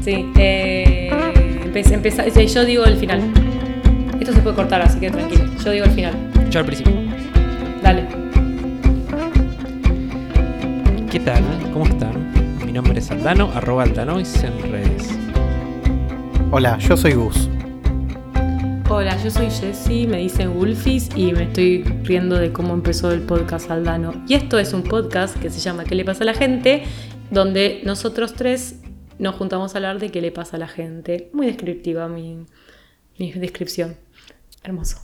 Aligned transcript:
Sí, 0.00 0.30
eh, 0.36 1.10
empe- 1.64 1.92
empeza- 1.92 2.24
sí, 2.30 2.46
yo 2.46 2.64
digo 2.64 2.84
el 2.84 2.96
final. 2.96 3.20
Esto 4.20 4.32
se 4.32 4.40
puede 4.40 4.56
cortar, 4.56 4.80
así 4.82 4.98
que 5.00 5.10
tranquilo. 5.10 5.44
Yo 5.64 5.70
digo 5.72 5.84
el 5.84 5.90
final. 5.92 6.14
Yo 6.50 6.60
al 6.60 6.66
principio. 6.66 6.92
Dale. 7.82 8.06
¿Qué 11.10 11.20
tal? 11.20 11.42
¿Cómo 11.72 11.86
están? 11.86 12.32
Mi 12.64 12.72
nombre 12.72 12.98
es 12.98 13.10
Aldano, 13.10 13.50
arroba 13.54 13.84
Aldanois 13.84 14.42
en 14.44 14.70
redes. 14.70 15.08
Hola, 16.50 16.78
yo 16.78 16.96
soy 16.96 17.12
Gus. 17.12 17.48
Hola, 18.90 19.16
yo 19.22 19.30
soy 19.30 19.50
Jessie, 19.50 20.06
me 20.06 20.18
dicen 20.18 20.54
Wolfis 20.54 21.10
y 21.14 21.32
me 21.32 21.44
estoy 21.44 21.82
riendo 22.04 22.36
de 22.38 22.52
cómo 22.52 22.72
empezó 22.72 23.10
el 23.12 23.20
podcast 23.20 23.70
Aldano. 23.70 24.14
Y 24.26 24.34
esto 24.34 24.58
es 24.58 24.72
un 24.72 24.82
podcast 24.82 25.36
que 25.38 25.50
se 25.50 25.60
llama 25.60 25.84
¿Qué 25.84 25.94
le 25.94 26.04
pasa 26.04 26.24
a 26.24 26.26
la 26.26 26.34
gente? 26.34 26.84
Donde 27.30 27.82
nosotros 27.84 28.32
tres 28.34 28.77
nos 29.18 29.34
juntamos 29.34 29.74
a 29.74 29.78
hablar 29.78 29.98
de 29.98 30.10
qué 30.10 30.20
le 30.20 30.30
pasa 30.30 30.56
a 30.56 30.60
la 30.60 30.68
gente. 30.68 31.30
Muy 31.32 31.46
descriptiva 31.46 32.08
mi, 32.08 32.46
mi 33.18 33.32
descripción. 33.32 33.96
Hermoso. 34.62 35.00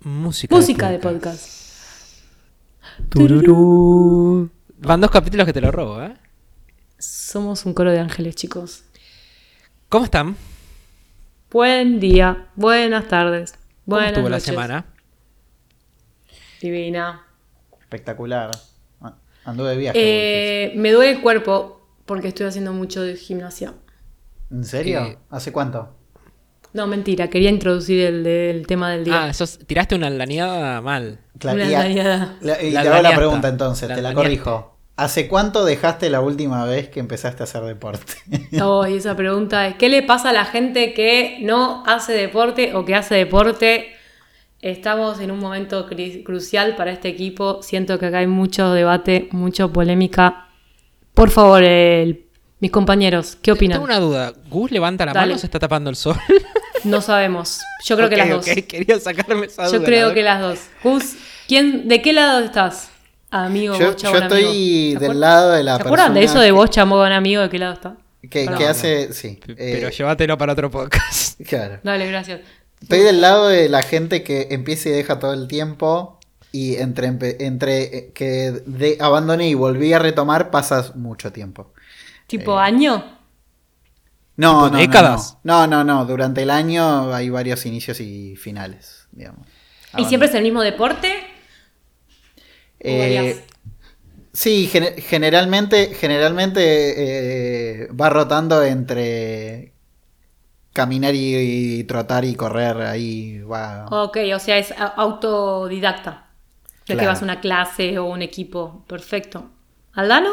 Música. 0.00 0.54
Música 0.54 0.90
de 0.90 0.98
podcast. 0.98 1.66
Tururú. 3.08 4.50
Van 4.78 5.00
dos 5.00 5.10
capítulos 5.10 5.46
que 5.46 5.52
te 5.52 5.60
lo 5.60 5.70
robo, 5.70 6.02
¿eh? 6.02 6.14
Somos 6.98 7.66
un 7.66 7.74
coro 7.74 7.90
de 7.90 7.98
ángeles, 7.98 8.36
chicos. 8.36 8.84
¿Cómo 9.88 10.04
están? 10.04 10.36
Buen 11.50 12.00
día, 12.00 12.48
buenas 12.56 13.08
tardes, 13.08 13.52
¿Cómo 13.52 13.96
buenas 13.96 14.12
estuvo 14.12 14.28
la 14.28 14.40
semana? 14.40 14.86
Divina. 16.60 17.24
Espectacular. 17.80 18.50
Anduve 19.44 19.70
de 19.70 19.76
viaje. 19.76 19.98
Eh, 19.98 20.72
me 20.76 20.90
duele 20.90 21.12
el 21.12 21.20
cuerpo 21.20 21.75
porque 22.06 22.28
estoy 22.28 22.46
haciendo 22.46 22.72
mucho 22.72 23.02
de 23.02 23.16
gimnasia. 23.16 23.74
¿En 24.50 24.64
serio? 24.64 25.04
eh, 25.04 25.18
¿Hace 25.30 25.52
cuánto? 25.52 25.94
No, 26.72 26.86
mentira, 26.86 27.28
quería 27.28 27.50
introducir 27.50 28.00
el, 28.04 28.22
del 28.24 28.66
tema 28.66 28.90
del 28.92 29.04
día. 29.04 29.24
Ah, 29.24 29.32
sos- 29.32 29.58
tiraste 29.66 29.94
una 29.94 30.10
laneada 30.10 30.80
mal. 30.80 31.20
Cla- 31.38 31.54
Una 31.54 31.64
y 31.66 31.70
la- 31.70 32.62
y 32.62 32.70
La 32.70 32.82
te 32.82 32.88
hago 32.88 33.02
la 33.02 33.16
pregunta 33.16 33.48
entonces, 33.48 33.88
La 33.88 33.94
te 33.96 34.02
la 34.02 34.14
corrijo. 34.14 34.72
¿Hace 34.96 35.28
cuánto 35.28 35.64
dejaste 35.64 36.08
la 36.08 36.20
última 36.20 36.64
vez 36.64 36.88
que 36.88 37.00
empezaste 37.00 37.42
a 37.42 37.44
hacer 37.44 37.62
deporte? 37.64 38.14
Oh, 38.62 38.86
y 38.86 38.94
esa 38.94 39.14
pregunta 39.16 39.66
es, 39.66 39.74
¿qué 39.76 39.88
le 39.90 40.02
pasa 40.02 40.30
a 40.30 40.32
la 40.32 40.44
gente 40.46 40.94
que 40.94 41.38
no 41.42 41.82
hace 41.86 42.12
deporte 42.12 42.74
o 42.74 42.84
que 42.84 42.94
hace 42.94 43.14
deporte? 43.14 43.92
Estamos 44.60 45.20
en 45.20 45.30
un 45.30 45.38
momento 45.38 45.86
crucial 46.24 46.76
para 46.76 46.90
este 46.92 47.08
equipo. 47.08 47.62
Siento 47.62 47.98
que 47.98 48.06
acá 48.06 48.18
hay 48.18 48.26
mucho 48.26 48.72
debate, 48.72 49.28
mucha 49.32 49.68
polémica. 49.68 50.45
Por 51.16 51.30
favor, 51.30 51.62
el- 51.64 52.26
mis 52.60 52.70
compañeros, 52.70 53.38
¿qué 53.40 53.52
opinan? 53.52 53.76
Tengo 53.76 53.84
una 53.86 53.98
duda. 53.98 54.32
¿Gus 54.50 54.70
levanta 54.70 55.06
la 55.06 55.12
Dale. 55.14 55.26
mano 55.28 55.36
o 55.36 55.38
se 55.38 55.46
está 55.46 55.58
tapando 55.58 55.88
el 55.90 55.96
sol? 55.96 56.16
No 56.84 57.00
sabemos. 57.00 57.62
Yo 57.84 57.96
creo 57.96 58.08
que 58.08 58.16
las 58.16 58.28
dos. 58.28 58.44
Quería 58.44 59.00
sacarme 59.00 59.46
esa 59.46 59.66
duda. 59.66 59.78
Yo 59.78 59.82
creo 59.84 60.14
que 60.14 60.22
las 60.22 60.40
dos. 60.40 60.60
Gus, 60.84 61.14
¿quién, 61.48 61.88
¿de 61.88 62.00
qué 62.00 62.12
lado 62.12 62.40
estás? 62.44 62.90
Amigo, 63.30 63.76
yo 63.76 63.92
vos, 63.92 64.02
yo 64.02 64.16
estoy 64.16 64.44
amigo. 64.44 65.00
¿Se 65.00 65.06
del 65.08 65.18
lado 65.20 65.52
de 65.52 65.64
la 65.64 65.76
¿Se 65.76 65.82
acuerdan 65.82 66.14
de 66.14 66.20
persona 66.20 66.40
eso 66.40 66.44
de 66.44 66.52
vos, 66.52 66.70
chabón, 66.70 67.10
amigo? 67.10 67.42
¿De 67.42 67.48
qué 67.48 67.58
lado 67.58 67.72
está? 67.72 67.96
Que, 68.30 68.46
hace, 68.68 69.12
sí. 69.12 69.40
Eh, 69.48 69.78
Pero 69.80 69.88
llévatelo 69.90 70.38
para 70.38 70.52
otro 70.52 70.70
podcast. 70.70 71.40
claro. 71.48 71.80
Dale, 71.82 72.06
gracias. 72.06 72.40
Estoy 72.80 73.00
del 73.00 73.20
lado 73.20 73.48
de 73.48 73.68
la 73.68 73.82
gente 73.82 74.22
que 74.22 74.48
empieza 74.50 74.90
y 74.90 74.92
deja 74.92 75.18
todo 75.18 75.32
el 75.32 75.48
tiempo 75.48 76.15
y 76.56 76.76
entre, 76.76 77.08
entre 77.46 77.98
eh, 77.98 78.12
que 78.14 78.52
de, 78.66 78.98
abandoné 79.00 79.48
y 79.48 79.54
volví 79.54 79.92
a 79.92 79.98
retomar 79.98 80.50
pasas 80.50 80.96
mucho 80.96 81.32
tiempo. 81.32 81.72
¿Tipo 82.26 82.52
Eh, 82.52 82.58
año? 82.58 82.94
No, 84.36 84.48
¿Tipo 84.48 84.70
no, 84.70 84.86
no, 84.86 85.02
décadas? 85.02 85.38
No, 85.44 85.66
no, 85.66 85.82
no, 85.84 86.04
Durante 86.06 86.42
el 86.42 86.50
año 86.50 87.12
hay 87.14 87.30
varios 87.30 87.64
inicios 87.66 88.00
y 88.00 88.36
finales, 88.36 89.08
digamos. 89.12 89.46
¿Y 89.96 90.04
siempre 90.04 90.28
es 90.28 90.34
el 90.34 90.42
mismo 90.44 90.62
deporte? 90.62 91.12
¿O 92.84 92.96
Eh, 92.96 92.96
varias? 92.96 93.42
sí, 94.32 94.68
gen- 94.68 94.96
generalmente, 95.02 95.94
generalmente 95.94 97.84
eh, 97.84 97.88
va 97.92 98.10
rotando 98.10 98.62
entre 98.64 99.74
caminar 100.72 101.14
y, 101.14 101.80
y 101.80 101.84
trotar 101.84 102.24
y 102.24 102.34
correr. 102.36 102.78
Ahí 102.82 103.40
va. 103.40 104.00
Ok, 104.02 104.16
o 104.34 104.38
sea, 104.38 104.58
es 104.58 104.70
a- 104.72 104.94
De 106.86 106.96
que 106.96 107.06
vas 107.06 107.20
a 107.20 107.24
una 107.24 107.40
clase 107.40 107.98
o 107.98 108.04
un 108.06 108.22
equipo. 108.22 108.84
Perfecto. 108.86 109.50
¿Aldano? 109.92 110.30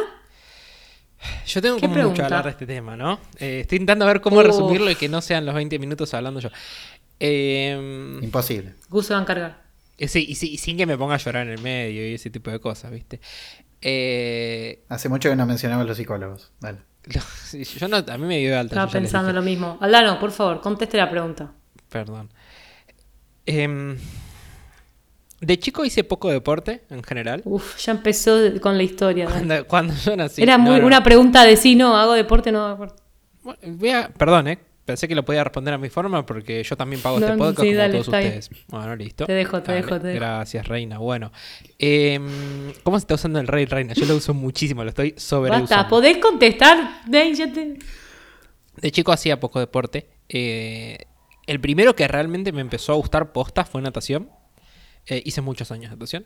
Yo 1.47 1.61
tengo 1.61 1.77
¿Qué 1.77 1.87
como 1.87 1.95
mucho 2.09 2.21
a 2.21 2.25
hablar 2.25 2.43
de 2.43 2.49
este 2.51 2.65
tema, 2.67 2.97
¿no? 2.97 3.19
Eh, 3.39 3.61
estoy 3.61 3.77
intentando 3.77 4.05
ver 4.05 4.19
cómo 4.21 4.37
Uf. 4.39 4.45
resumirlo 4.45 4.91
y 4.91 4.95
que 4.95 5.07
no 5.07 5.21
sean 5.21 5.45
los 5.45 5.55
20 5.55 5.79
minutos 5.79 6.13
hablando 6.13 6.39
yo. 6.41 6.49
Eh, 7.19 8.19
Imposible. 8.21 8.75
Gus 8.89 9.05
se 9.07 9.13
va 9.13 9.19
a 9.19 9.21
encargar. 9.23 9.61
eh, 9.97 10.07
sí, 10.09 10.25
y, 10.27 10.35
sí, 10.35 10.51
y 10.51 10.57
sin 10.57 10.75
que 10.77 10.85
me 10.85 10.97
ponga 10.97 11.15
a 11.15 11.17
llorar 11.17 11.47
en 11.47 11.53
el 11.53 11.61
medio 11.61 12.05
y 12.09 12.13
ese 12.15 12.29
tipo 12.29 12.51
de 12.51 12.59
cosas, 12.59 12.91
¿viste? 12.91 13.21
Eh, 13.81 14.83
Hace 14.89 15.07
mucho 15.09 15.29
que 15.29 15.35
no 15.35 15.45
mencionamos 15.45 15.87
los 15.87 15.95
psicólogos. 15.97 16.51
Dale. 16.59 16.79
yo 17.79 17.87
no, 17.87 17.97
a 17.97 18.17
mí 18.17 18.27
me 18.27 18.39
dio 18.39 18.49
de 18.51 18.55
alta. 18.57 18.75
Estaba 18.75 18.87
ya 18.87 18.91
pensando 18.99 19.31
lo 19.33 19.41
mismo. 19.41 19.77
Aldano, 19.81 20.19
por 20.19 20.31
favor, 20.31 20.59
conteste 20.61 20.97
la 20.97 21.09
pregunta. 21.09 21.51
Perdón. 21.89 22.29
Em, 23.45 23.97
de 25.45 25.59
chico 25.59 25.83
hice 25.85 26.03
poco 26.03 26.29
deporte 26.31 26.83
en 26.89 27.03
general. 27.03 27.41
Uf, 27.45 27.77
ya 27.77 27.91
empezó 27.91 28.37
con 28.61 28.77
la 28.77 28.83
historia. 28.83 29.25
Cuando, 29.25 29.67
cuando 29.67 29.93
yo 29.95 30.15
nací. 30.15 30.41
Era 30.41 30.57
muy, 30.57 30.79
no. 30.79 30.87
una 30.87 31.03
pregunta 31.03 31.43
de 31.43 31.57
sí, 31.57 31.75
no, 31.75 31.95
hago 31.97 32.13
deporte, 32.13 32.51
no 32.51 32.65
hago 32.65 32.83
deporte. 32.85 33.03
Bueno, 33.43 33.59
voy 33.77 33.89
a- 33.89 34.09
perdón, 34.09 34.47
¿eh? 34.47 34.59
Pensé 34.85 35.07
que 35.07 35.15
lo 35.15 35.23
podía 35.23 35.43
responder 35.45 35.73
a 35.73 35.77
mi 35.77 35.89
forma 35.89 36.25
porque 36.25 36.61
yo 36.61 36.75
también 36.75 37.01
pago 37.01 37.17
No, 37.17 37.25
este 37.25 37.37
podcast 37.37 37.59
sí, 37.61 37.67
como 37.67 37.77
dale, 37.77 37.93
todos 37.93 38.07
bien. 38.09 38.23
ustedes. 38.25 38.49
Bueno, 38.67 38.95
listo. 38.97 39.25
Te 39.25 39.31
dejo, 39.33 39.61
te 39.61 39.71
Dale, 39.71 39.81
dejo, 39.81 39.99
te 40.01 40.07
dejo. 40.07 40.19
Gracias, 40.19 40.67
Reina. 40.67 40.97
Bueno. 40.97 41.31
Em, 41.79 42.73
¿Cómo 42.83 42.97
se 42.99 43.03
está 43.03 43.13
usando 43.15 43.39
el 43.39 43.47
rey, 43.47 43.65
Reina? 43.65 43.93
Yo 43.93 44.05
lo 44.05 44.15
uso 44.17 44.33
muchísimo, 44.33 44.83
lo 44.83 44.89
estoy 44.89 45.13
sobreusando. 45.17 45.69
Basta, 45.69 45.87
¿podés 45.87 46.17
contestar? 46.17 47.01
Te- 47.09 47.77
De 48.75 48.91
chico 48.91 49.13
hacía 49.13 49.39
poco 49.39 49.59
deporte. 49.59 50.09
Eh, 50.27 50.97
el 51.47 51.59
primero 51.61 51.95
que 51.95 52.05
realmente 52.07 52.51
me 52.51 52.59
empezó 52.61 52.91
a 52.91 52.95
gustar 52.95 53.31
posta 53.31 53.63
fue 53.63 53.81
natación. 53.81 54.29
Eh, 55.07 55.21
hice 55.25 55.41
muchos 55.41 55.71
años 55.71 55.91
natación. 55.91 56.25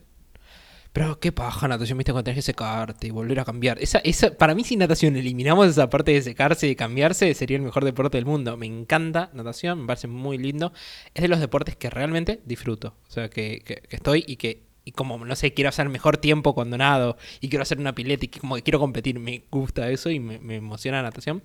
Pero 0.93 1.19
qué 1.19 1.31
paja 1.31 1.67
natación, 1.67 1.97
viste, 1.97 2.11
cuando 2.11 2.23
tenés 2.23 2.37
que 2.37 2.41
secarte 2.53 3.07
y 3.07 3.11
volver 3.11 3.39
a 3.39 3.45
cambiar. 3.45 3.77
Esa, 3.79 3.99
esa, 3.99 4.31
para 4.35 4.55
mí, 4.55 4.63
si 4.63 4.77
natación 4.77 5.15
eliminamos 5.15 5.67
esa 5.67 5.89
parte 5.89 6.11
de 6.13 6.21
secarse 6.23 6.67
y 6.69 6.75
cambiarse, 6.75 7.33
sería 7.35 7.57
el 7.57 7.63
mejor 7.63 7.85
deporte 7.85 8.17
del 8.17 8.25
mundo. 8.25 8.57
Me 8.57 8.65
encanta 8.65 9.29
natación, 9.33 9.81
me 9.81 9.87
parece 9.87 10.07
muy 10.07 10.37
lindo. 10.37 10.73
Es 11.13 11.21
de 11.21 11.27
los 11.27 11.39
deportes 11.39 11.75
que 11.75 11.89
realmente 11.89 12.39
disfruto. 12.45 12.95
O 13.07 13.11
sea, 13.11 13.29
que- 13.29 13.61
que 13.63 13.83
estoy 13.89 14.23
y 14.25 14.37
que, 14.37 14.63
y 14.87 14.91
como, 14.93 15.23
no 15.25 15.35
sé, 15.35 15.53
quiero 15.53 15.69
hacer 15.69 15.89
mejor 15.89 16.17
tiempo 16.17 16.53
cuando 16.55 16.77
nado 16.77 17.17
y 17.41 17.49
quiero 17.49 17.63
hacer 17.63 17.77
una 17.79 17.93
pileta 17.93 18.25
y 18.25 18.29
como 18.29 18.55
que 18.55 18.63
quiero 18.63 18.79
competir. 18.79 19.19
Me 19.19 19.43
gusta 19.51 19.89
eso 19.91 20.09
y 20.09 20.19
me, 20.19 20.39
me 20.39 20.55
emociona 20.55 20.97
la 20.97 21.09
natación. 21.09 21.43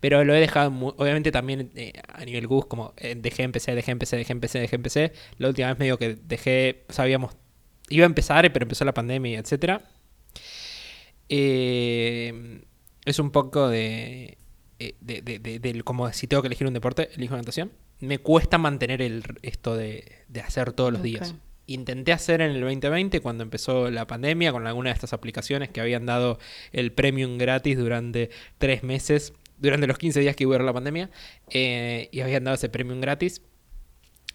Pero 0.00 0.24
lo 0.24 0.34
he 0.34 0.40
dejado, 0.40 0.70
mu- 0.70 0.94
obviamente 0.96 1.30
también 1.30 1.70
eh, 1.74 1.92
a 2.08 2.24
nivel 2.24 2.46
Gus, 2.46 2.66
como 2.66 2.94
eh, 2.96 3.14
dejé, 3.16 3.42
empecé, 3.42 3.74
dejé, 3.74 3.90
empecé, 3.92 4.16
dejé, 4.16 4.32
empecé, 4.32 4.58
dejé, 4.60 4.76
empecé. 4.76 5.12
La 5.38 5.48
última 5.48 5.68
vez 5.68 5.78
medio 5.78 5.98
que 5.98 6.14
dejé, 6.14 6.84
sabíamos, 6.88 7.36
iba 7.90 8.04
a 8.04 8.06
empezar, 8.06 8.50
pero 8.52 8.64
empezó 8.64 8.84
la 8.84 8.94
pandemia, 8.94 9.38
etcétera. 9.38 9.82
Eh, 11.28 12.62
es 13.04 13.18
un 13.18 13.30
poco 13.30 13.68
de, 13.68 14.38
eh, 14.78 14.94
de, 15.00 15.22
de- 15.22 15.38
de- 15.38 15.58
del- 15.58 15.84
como 15.84 16.12
si 16.12 16.26
tengo 16.26 16.42
que 16.42 16.48
elegir 16.48 16.66
un 16.66 16.74
deporte, 16.74 17.10
elijo 17.14 17.36
natación. 17.36 17.72
Me 18.00 18.18
cuesta 18.18 18.56
mantener 18.58 19.02
el, 19.02 19.22
esto 19.42 19.76
de, 19.76 20.10
de 20.28 20.40
hacer 20.40 20.72
todos 20.72 20.90
los 20.92 21.00
Ok. 21.00 21.04
días. 21.04 21.34
Intenté 21.72 22.12
hacer 22.12 22.40
en 22.40 22.50
el 22.50 22.60
2020 22.60 23.20
cuando 23.20 23.44
empezó 23.44 23.90
la 23.92 24.04
pandemia 24.08 24.50
con 24.50 24.66
alguna 24.66 24.90
de 24.90 24.94
estas 24.94 25.12
aplicaciones 25.12 25.68
que 25.68 25.80
habían 25.80 26.04
dado 26.04 26.40
el 26.72 26.90
premium 26.90 27.38
gratis 27.38 27.78
durante 27.78 28.30
tres 28.58 28.82
meses, 28.82 29.34
durante 29.56 29.86
los 29.86 29.96
15 29.96 30.18
días 30.18 30.34
que 30.34 30.46
hubo 30.46 30.58
la 30.58 30.72
pandemia, 30.72 31.10
eh, 31.50 32.08
y 32.10 32.22
habían 32.22 32.42
dado 32.42 32.56
ese 32.56 32.68
premium 32.70 33.00
gratis. 33.00 33.42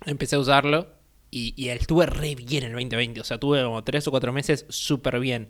Empecé 0.05 0.37
a 0.37 0.39
usarlo 0.39 0.87
y, 1.29 1.53
y 1.57 1.67
estuve 1.69 2.05
re 2.05 2.35
bien 2.35 2.63
en 2.63 2.69
el 2.69 2.75
2020, 2.75 3.19
o 3.19 3.23
sea, 3.25 3.37
tuve 3.37 3.61
como 3.61 3.83
tres 3.83 4.07
o 4.07 4.11
cuatro 4.11 4.31
meses 4.31 4.65
súper 4.69 5.19
bien. 5.19 5.49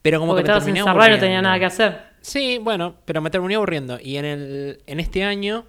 Pero 0.00 0.20
como 0.20 0.32
Porque 0.34 0.44
que 0.44 0.52
me 0.52 0.58
estabas 0.58 0.64
terminé 0.64 0.80
encerrado 0.80 1.10
y 1.10 1.14
no 1.14 1.18
tenía 1.18 1.42
nada 1.42 1.58
que 1.58 1.64
hacer. 1.64 2.02
Sí, 2.20 2.58
bueno, 2.58 2.98
pero 3.04 3.20
me 3.20 3.30
terminé 3.30 3.56
aburriendo. 3.56 3.98
Y 4.00 4.16
en, 4.18 4.26
el, 4.26 4.82
en 4.86 5.00
este 5.00 5.24
año 5.24 5.64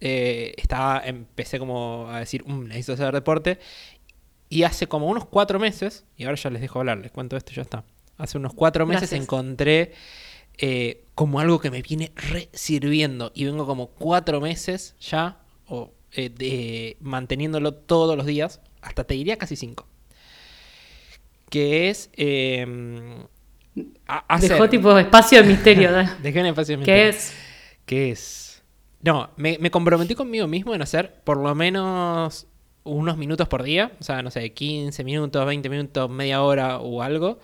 eh, 0.00 0.54
estaba, 0.56 1.02
empecé 1.04 1.58
como 1.58 2.08
a 2.08 2.20
decir, 2.20 2.44
"Mm, 2.46 2.68
necesito 2.68 2.92
hacer 2.92 3.12
deporte. 3.12 3.58
Y 4.50 4.64
hace 4.64 4.86
como 4.88 5.06
unos 5.06 5.24
cuatro 5.24 5.58
meses, 5.58 6.04
y 6.16 6.24
ahora 6.24 6.36
ya 6.36 6.50
les 6.50 6.60
dejo 6.60 6.80
hablar, 6.80 6.98
les 6.98 7.10
cuento 7.12 7.36
esto 7.38 7.52
y 7.52 7.54
ya 7.54 7.62
está. 7.62 7.84
Hace 8.18 8.36
unos 8.36 8.52
cuatro 8.52 8.84
meses 8.84 9.02
Gracias. 9.10 9.22
encontré 9.22 9.92
eh, 10.58 11.04
como 11.14 11.40
algo 11.40 11.58
que 11.60 11.70
me 11.70 11.80
viene 11.80 12.12
re 12.16 12.50
sirviendo. 12.52 13.30
Y 13.34 13.44
vengo 13.46 13.64
como 13.64 13.86
cuatro 13.86 14.40
meses 14.42 14.94
ya, 15.00 15.38
o 15.68 15.92
eh, 16.12 16.28
de- 16.28 16.96
manteniéndolo 17.00 17.72
todos 17.72 18.16
los 18.16 18.26
días, 18.26 18.60
hasta 18.82 19.04
te 19.04 19.14
diría 19.14 19.38
casi 19.38 19.54
cinco. 19.56 19.86
Que 21.48 21.88
es 21.88 22.10
eh, 22.14 22.66
hacer- 24.06 24.50
Dejó 24.50 24.68
tipo 24.68 24.98
espacio 24.98 25.42
de 25.42 25.48
misterio. 25.48 25.90
Dejé 26.22 26.40
un 26.40 26.46
espacio 26.46 26.76
de 26.76 26.84
¿Qué 26.84 26.92
misterio. 26.92 27.10
es? 27.10 27.32
¿Qué 27.86 28.10
es? 28.10 28.62
No, 29.02 29.30
me, 29.36 29.56
me 29.58 29.70
comprometí 29.70 30.14
conmigo 30.14 30.46
mismo 30.46 30.74
en 30.74 30.82
hacer 30.82 31.22
por 31.24 31.38
lo 31.38 31.54
menos 31.54 32.46
unos 32.84 33.16
minutos 33.16 33.48
por 33.48 33.62
día. 33.62 33.92
O 34.00 34.04
sea, 34.04 34.22
no 34.22 34.30
sé, 34.30 34.52
15 34.52 35.04
minutos, 35.04 35.44
20 35.46 35.68
minutos, 35.68 36.10
media 36.10 36.42
hora 36.42 36.78
o 36.78 37.02
algo. 37.02 37.38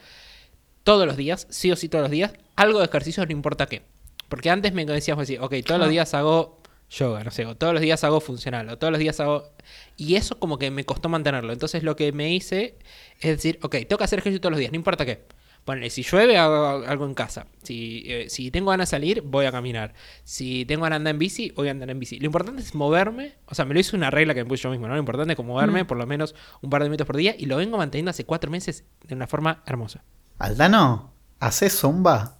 Todos 0.85 1.07
los 1.07 1.17
días, 1.17 1.47
sí 1.51 1.71
o 1.73 1.77
sí 1.77 1.89
todos 1.89 2.03
los 2.03 2.11
días. 2.11 2.33
Algo 2.55 2.79
de 2.79 2.87
ejercicio, 2.87 3.25
no 3.27 3.33
importa 3.33 3.67
qué. 3.67 3.83
Porque 4.29 4.51
antes 4.51 4.73
me 4.73 4.85
decías, 4.85 5.19
así, 5.19 5.37
ok, 5.39 5.55
todos 5.65 5.81
los 5.81 5.91
días 5.91 6.15
hago 6.15 6.61
yoga, 6.91 7.25
no 7.25 7.31
sé, 7.31 7.47
o 7.47 7.57
todos 7.57 7.73
los 7.73 7.83
días 7.83 8.05
hago 8.05 8.21
funcional, 8.21 8.69
o 8.69 8.79
todos 8.79 8.93
los 8.93 9.01
días 9.01 9.19
hago... 9.21 9.51
Y 9.97 10.15
eso 10.17 10.39
como 10.39 10.59
que 10.59 10.71
me 10.71 10.85
costó 10.85 11.09
mantenerlo. 11.09 11.53
Entonces 11.53 11.83
lo 11.83 11.97
que 11.97 12.13
me 12.13 12.33
hice 12.33 12.77
es 13.21 13.31
decir, 13.37 13.59
ok, 13.63 13.77
tengo 13.89 13.99
que 13.99 14.05
hacer 14.05 14.19
ejercicio 14.21 14.41
todos 14.41 14.53
los 14.53 14.61
días, 14.61 14.73
no 14.73 14.77
importa 14.77 15.05
qué. 15.05 15.25
Ponele, 15.67 15.91
si 15.91 16.03
llueve, 16.05 16.39
hago 16.39 16.87
algo 16.87 17.05
en 17.07 17.13
casa. 17.15 17.47
Si, 17.65 18.05
eh, 18.07 18.27
si 18.31 18.51
tengo 18.53 18.71
ganas 18.71 18.89
de 18.89 18.97
salir, 18.97 19.21
voy 19.23 19.47
a 19.47 19.53
caminar. 19.53 19.93
Si 20.25 20.65
tengo 20.65 20.85
ganas 20.85 20.95
de 20.99 21.01
andar 21.01 21.11
en 21.17 21.19
bici, 21.19 21.51
voy 21.57 21.69
a 21.69 21.73
andar 21.73 21.91
en 21.91 21.99
bici. 21.99 22.19
Lo 22.21 22.27
importante 22.27 22.63
es 22.63 22.75
moverme. 22.75 23.35
O 23.47 23.55
sea, 23.57 23.65
me 23.65 23.75
lo 23.75 23.81
hice 23.81 23.97
una 23.97 24.09
regla 24.11 24.33
que 24.33 24.45
me 24.45 24.49
puse 24.49 24.63
yo 24.63 24.71
mismo, 24.71 24.87
¿no? 24.87 24.95
Lo 24.95 25.01
importante 25.01 25.33
es 25.33 25.37
como 25.37 25.55
moverme 25.55 25.83
Mm. 25.83 25.87
por 25.89 25.99
lo 25.99 26.07
menos 26.07 26.35
un 26.63 26.71
par 26.71 26.83
de 26.83 26.89
minutos 26.89 27.07
por 27.07 27.17
día. 27.17 27.35
Y 27.37 27.47
lo 27.47 27.57
vengo 27.57 27.77
manteniendo 27.79 28.11
hace 28.11 28.25
cuatro 28.25 28.49
meses 28.51 28.85
de 29.07 29.15
una 29.17 29.27
forma 29.27 29.63
hermosa. 29.67 30.05
Aldano, 30.39 31.13
¿haces 31.41 31.77
zumba? 31.81 32.39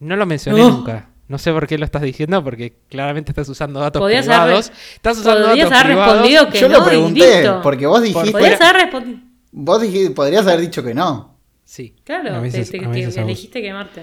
No 0.00 0.14
lo 0.16 0.26
mencioné 0.26 0.60
nunca. 0.60 1.08
No 1.26 1.38
sé 1.38 1.52
por 1.52 1.66
qué 1.66 1.76
lo 1.76 1.84
estás 1.84 2.02
diciendo, 2.02 2.42
porque 2.42 2.76
claramente 2.88 3.32
estás 3.32 3.48
usando 3.48 3.80
datos 3.80 4.00
Podías 4.00 4.26
privados. 4.26 4.68
haber- 4.68 4.78
estás 4.94 5.18
usando 5.18 5.48
podías 5.48 5.68
datos 5.68 5.84
haber 5.84 5.92
privados. 5.96 6.12
respondido 6.14 6.48
que 6.50 6.58
Yo 6.60 6.68
no 6.68 6.78
lo 6.78 6.84
pregunté, 6.84 7.50
porque 7.62 7.86
vos 7.86 8.00
dijiste. 8.02 8.36
Haber 8.64 8.72
respondido. 8.84 9.18
Vos 9.50 9.82
dijiste, 9.82 10.10
podrías 10.12 10.46
haber 10.46 10.60
dicho 10.60 10.82
que 10.84 10.94
no. 10.94 11.36
Sí. 11.68 11.94
Claro, 12.02 12.34
A 12.34 12.40
veces- 12.40 12.70
te, 12.70 12.78
te- 12.78 12.84
a 12.86 12.88
veces 12.88 13.12
te 13.14 13.20
hago- 13.20 13.28
elegiste 13.28 13.60
quemarte. 13.60 14.02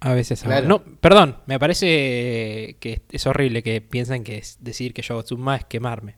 A 0.00 0.12
veces 0.12 0.42
hago. 0.42 0.50
Claro. 0.50 0.68
No, 0.68 0.84
perdón, 1.00 1.38
me 1.46 1.58
parece 1.58 2.76
que 2.78 3.00
es 3.10 3.26
horrible 3.26 3.62
que 3.62 3.80
piensen 3.80 4.22
que 4.22 4.36
es 4.36 4.58
decir 4.60 4.92
que 4.92 5.00
yo 5.00 5.14
hago 5.14 5.22
zumba 5.26 5.56
es 5.56 5.64
quemarme. 5.64 6.16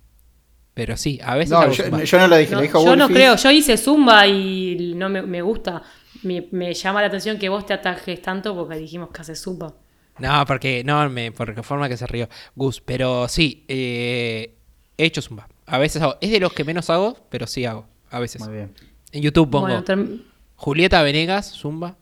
Pero 0.74 0.96
sí, 0.96 1.20
a 1.22 1.36
veces 1.36 1.50
No, 1.52 1.58
hago 1.58 1.72
yo, 1.72 1.84
zumba. 1.84 2.02
yo 2.02 2.18
no 2.18 2.26
lo 2.26 2.36
dije, 2.36 2.50
No, 2.50 2.56
lo 2.56 2.62
dijo 2.62 2.84
yo 2.84 2.96
no 2.96 3.08
creo, 3.08 3.36
yo 3.36 3.50
hice 3.52 3.76
zumba 3.76 4.26
y 4.26 4.92
no 4.96 5.08
me, 5.08 5.22
me 5.22 5.40
gusta. 5.40 5.82
Me, 6.24 6.48
me 6.50 6.74
llama 6.74 7.00
la 7.00 7.06
atención 7.06 7.38
que 7.38 7.48
vos 7.48 7.64
te 7.64 7.74
atajes 7.74 8.20
tanto 8.20 8.56
porque 8.56 8.76
dijimos 8.76 9.10
que 9.10 9.20
haces 9.20 9.40
zumba. 9.40 9.74
No, 10.18 10.44
porque 10.46 10.82
no, 10.82 11.08
me, 11.08 11.30
por 11.30 11.56
la 11.56 11.62
forma 11.62 11.88
que 11.88 11.96
se 11.96 12.08
rió 12.08 12.28
Gus. 12.56 12.80
Pero 12.80 13.28
sí, 13.28 13.64
eh, 13.68 14.56
he 14.96 15.04
hecho 15.04 15.22
zumba. 15.22 15.46
A 15.66 15.78
veces 15.78 16.02
hago. 16.02 16.16
Es 16.20 16.32
de 16.32 16.40
los 16.40 16.52
que 16.52 16.64
menos 16.64 16.90
hago, 16.90 17.16
pero 17.30 17.46
sí 17.46 17.64
hago. 17.64 17.86
A 18.10 18.18
veces. 18.18 18.42
Muy 18.44 18.52
bien, 18.54 18.74
En 19.12 19.22
YouTube 19.22 19.48
pongo 19.48 19.66
Bueno, 19.68 19.84
Julieta 20.60 21.02
Venegas, 21.02 21.52
zumba. 21.52 21.96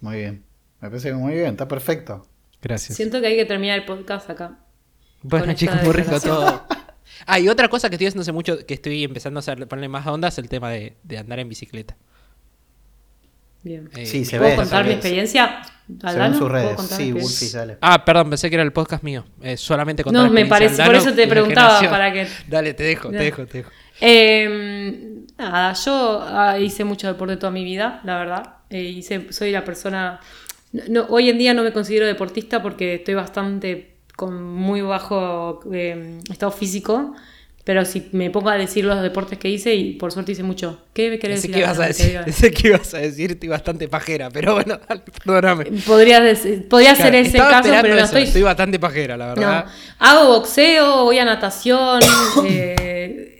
muy 0.00 0.16
bien. 0.16 0.44
Me 0.80 0.90
parece 0.90 1.08
que 1.08 1.14
muy 1.14 1.32
bien, 1.34 1.46
está 1.48 1.66
perfecto. 1.66 2.26
Gracias. 2.60 2.96
siento 2.96 3.20
que 3.20 3.28
hay 3.28 3.36
que 3.36 3.46
terminar 3.46 3.78
el 3.78 3.86
podcast 3.86 4.28
acá. 4.28 4.58
Bueno, 5.22 5.52
chicos, 5.54 5.82
muy 5.82 5.92
rico 5.92 6.20
todo. 6.20 6.62
Ah, 7.24 7.38
y 7.40 7.48
otra 7.48 7.68
cosa 7.68 7.88
que 7.88 7.94
estoy 7.94 8.08
haciendo 8.08 8.22
hace 8.22 8.32
mucho, 8.32 8.66
que 8.66 8.74
estoy 8.74 9.02
empezando 9.02 9.38
a 9.38 9.40
hacer, 9.40 9.66
ponerle 9.68 9.88
más 9.88 10.06
onda, 10.06 10.28
es 10.28 10.36
el 10.38 10.48
tema 10.50 10.70
de, 10.70 10.96
de 11.02 11.16
andar 11.18 11.38
en 11.38 11.48
bicicleta. 11.48 11.96
Bien. 13.62 13.88
Eh, 13.96 14.04
Sí, 14.04 14.24
se 14.24 14.36
¿Puedo 14.36 14.50
ve. 14.50 14.56
contar 14.56 14.78
se 14.80 14.82
mi 14.84 14.88
ve. 14.90 14.94
experiencia? 14.96 15.62
Se 15.64 15.92
ven 15.92 16.06
Aldano? 16.06 16.32
sus 16.34 16.40
¿Puedo 16.40 16.52
redes. 16.52 16.80
Sí? 16.90 17.12
Wolfis, 17.12 17.52
dale. 17.52 17.78
Ah, 17.80 18.04
perdón, 18.04 18.28
pensé 18.30 18.50
que 18.50 18.56
era 18.56 18.64
el 18.64 18.72
podcast 18.72 19.02
mío. 19.02 19.24
Eh, 19.40 19.56
solamente 19.56 20.04
contar 20.04 20.24
No, 20.26 20.30
me 20.30 20.44
parece, 20.46 20.84
por 20.84 20.94
eso 20.94 21.12
te 21.14 21.26
preguntaba, 21.26 21.80
para 21.88 22.12
que... 22.12 22.28
Dale, 22.48 22.74
te 22.74 22.82
dejo, 22.84 23.08
te 23.10 23.16
dejo, 23.16 23.46
te 23.46 23.58
dejo. 23.58 23.70
Eh, 24.00 25.24
nada, 25.38 25.72
yo 25.74 26.20
ah, 26.22 26.58
hice 26.58 26.84
mucho 26.84 27.06
deporte 27.06 27.36
toda 27.36 27.52
mi 27.52 27.64
vida, 27.64 28.00
la 28.04 28.18
verdad. 28.18 28.42
Eh, 28.70 28.82
hice, 28.82 29.32
soy 29.32 29.50
la 29.52 29.64
persona. 29.64 30.20
no- 30.72 30.82
no, 30.88 31.06
hoy 31.10 31.30
en 31.30 31.38
día 31.38 31.54
no 31.54 31.62
me 31.62 31.72
considero 31.72 32.06
deportista 32.06 32.62
porque 32.62 32.94
estoy 32.96 33.14
bastante 33.14 33.94
con 34.16 34.42
muy 34.42 34.80
bajo 34.80 35.60
eh, 35.72 36.20
estado 36.30 36.52
físico. 36.52 37.14
Pero 37.64 37.84
si 37.84 38.08
me 38.12 38.30
pongo 38.30 38.50
a 38.50 38.56
decir 38.56 38.84
los 38.84 39.02
deportes 39.02 39.40
que 39.40 39.48
hice, 39.48 39.74
y 39.74 39.94
por 39.94 40.12
suerte 40.12 40.30
hice 40.30 40.44
mucho. 40.44 40.82
¿Qué 40.92 41.18
querés 41.18 41.40
Pensé 41.44 41.48
decir? 41.48 41.52
que, 41.52 41.58
ibas 41.58 41.78
a 41.80 41.86
decir, 41.88 42.54
que 42.54 42.68
ibas 42.68 42.94
a 42.94 42.98
decir, 42.98 43.32
estoy 43.32 43.48
bastante 43.48 43.88
pajera, 43.88 44.30
pero 44.30 44.54
bueno, 44.54 44.78
perdóname. 45.24 45.64
Podría, 45.84 46.20
decir- 46.20 46.68
podría 46.68 46.94
ser 46.94 47.12
ese 47.16 47.38
caso, 47.38 47.70
pero 47.82 47.94
no 47.94 47.96
eso, 47.96 48.04
estoy. 48.04 48.22
Estoy 48.22 48.42
bastante 48.42 48.78
pajera, 48.78 49.16
la 49.16 49.30
No, 49.30 49.34
verdad. 49.34 49.64
hago 49.98 50.28
boxeo, 50.28 51.02
voy 51.06 51.18
a 51.18 51.24
natación, 51.24 51.98
eh, 52.46 52.85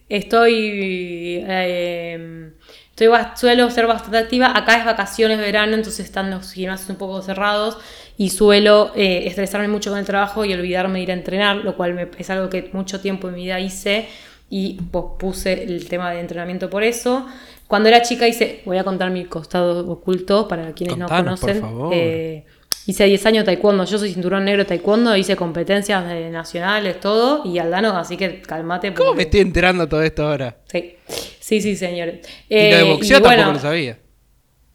estoy, 0.08 1.42
eh, 1.46 2.50
estoy 2.90 3.08
suelo 3.36 3.70
ser 3.70 3.86
bastante 3.86 4.18
activa. 4.18 4.56
Acá 4.56 4.78
es 4.78 4.84
vacaciones, 4.84 5.38
verano, 5.38 5.74
entonces 5.74 6.04
están 6.06 6.30
los 6.30 6.52
gimnasios 6.52 6.90
un 6.90 6.96
poco 6.96 7.22
cerrados 7.22 7.78
y 8.16 8.30
suelo 8.30 8.92
eh, 8.94 9.24
estresarme 9.26 9.68
mucho 9.68 9.90
con 9.90 9.98
el 9.98 10.06
trabajo 10.06 10.44
y 10.44 10.52
olvidarme 10.54 10.98
de 10.98 11.02
ir 11.02 11.10
a 11.10 11.14
entrenar, 11.14 11.56
lo 11.56 11.76
cual 11.76 11.94
me- 11.94 12.08
es 12.18 12.30
algo 12.30 12.48
que 12.48 12.70
mucho 12.72 13.00
tiempo 13.00 13.28
en 13.28 13.34
mi 13.34 13.42
vida 13.44 13.60
hice 13.60 14.08
y 14.48 14.74
pospuse 14.92 15.64
el 15.64 15.88
tema 15.88 16.12
de 16.12 16.20
entrenamiento 16.20 16.70
por 16.70 16.82
eso. 16.84 17.26
Cuando 17.66 17.88
era 17.88 18.02
chica 18.02 18.28
hice, 18.28 18.62
voy 18.64 18.78
a 18.78 18.84
contar 18.84 19.10
mi 19.10 19.24
costado 19.24 19.90
oculto 19.90 20.46
para 20.46 20.72
quienes 20.72 20.96
Contanos, 20.96 21.24
no 21.24 21.40
por 21.40 21.50
conocen. 21.50 21.60
favor. 21.60 21.92
Eh, 21.94 22.46
Hice 22.86 23.04
10 23.04 23.26
años 23.26 23.44
taekwondo, 23.44 23.84
yo 23.84 23.98
soy 23.98 24.12
cinturón 24.12 24.44
negro 24.44 24.64
taekwondo, 24.64 25.16
hice 25.16 25.34
competencias 25.36 26.06
de 26.08 26.30
nacionales, 26.30 27.00
todo, 27.00 27.42
y 27.44 27.58
Aldano, 27.58 27.96
así 27.98 28.16
que 28.16 28.40
calmate. 28.42 28.94
¿Cómo 28.94 29.08
porque- 29.08 29.16
me 29.16 29.22
estoy 29.24 29.40
enterando 29.40 29.88
todo 29.88 30.02
esto 30.02 30.26
ahora? 30.28 30.58
Sí, 30.70 30.94
sí, 31.40 31.60
sí, 31.60 31.74
señores. 31.76 32.26
y 32.48 32.54
lo 32.54 32.60
de 32.60 32.80
Eh, 32.80 32.82
boxeo 32.84 33.16
tampoco 33.20 33.34
bueno, 33.36 33.52
lo 33.54 33.58
sabía. 33.58 33.98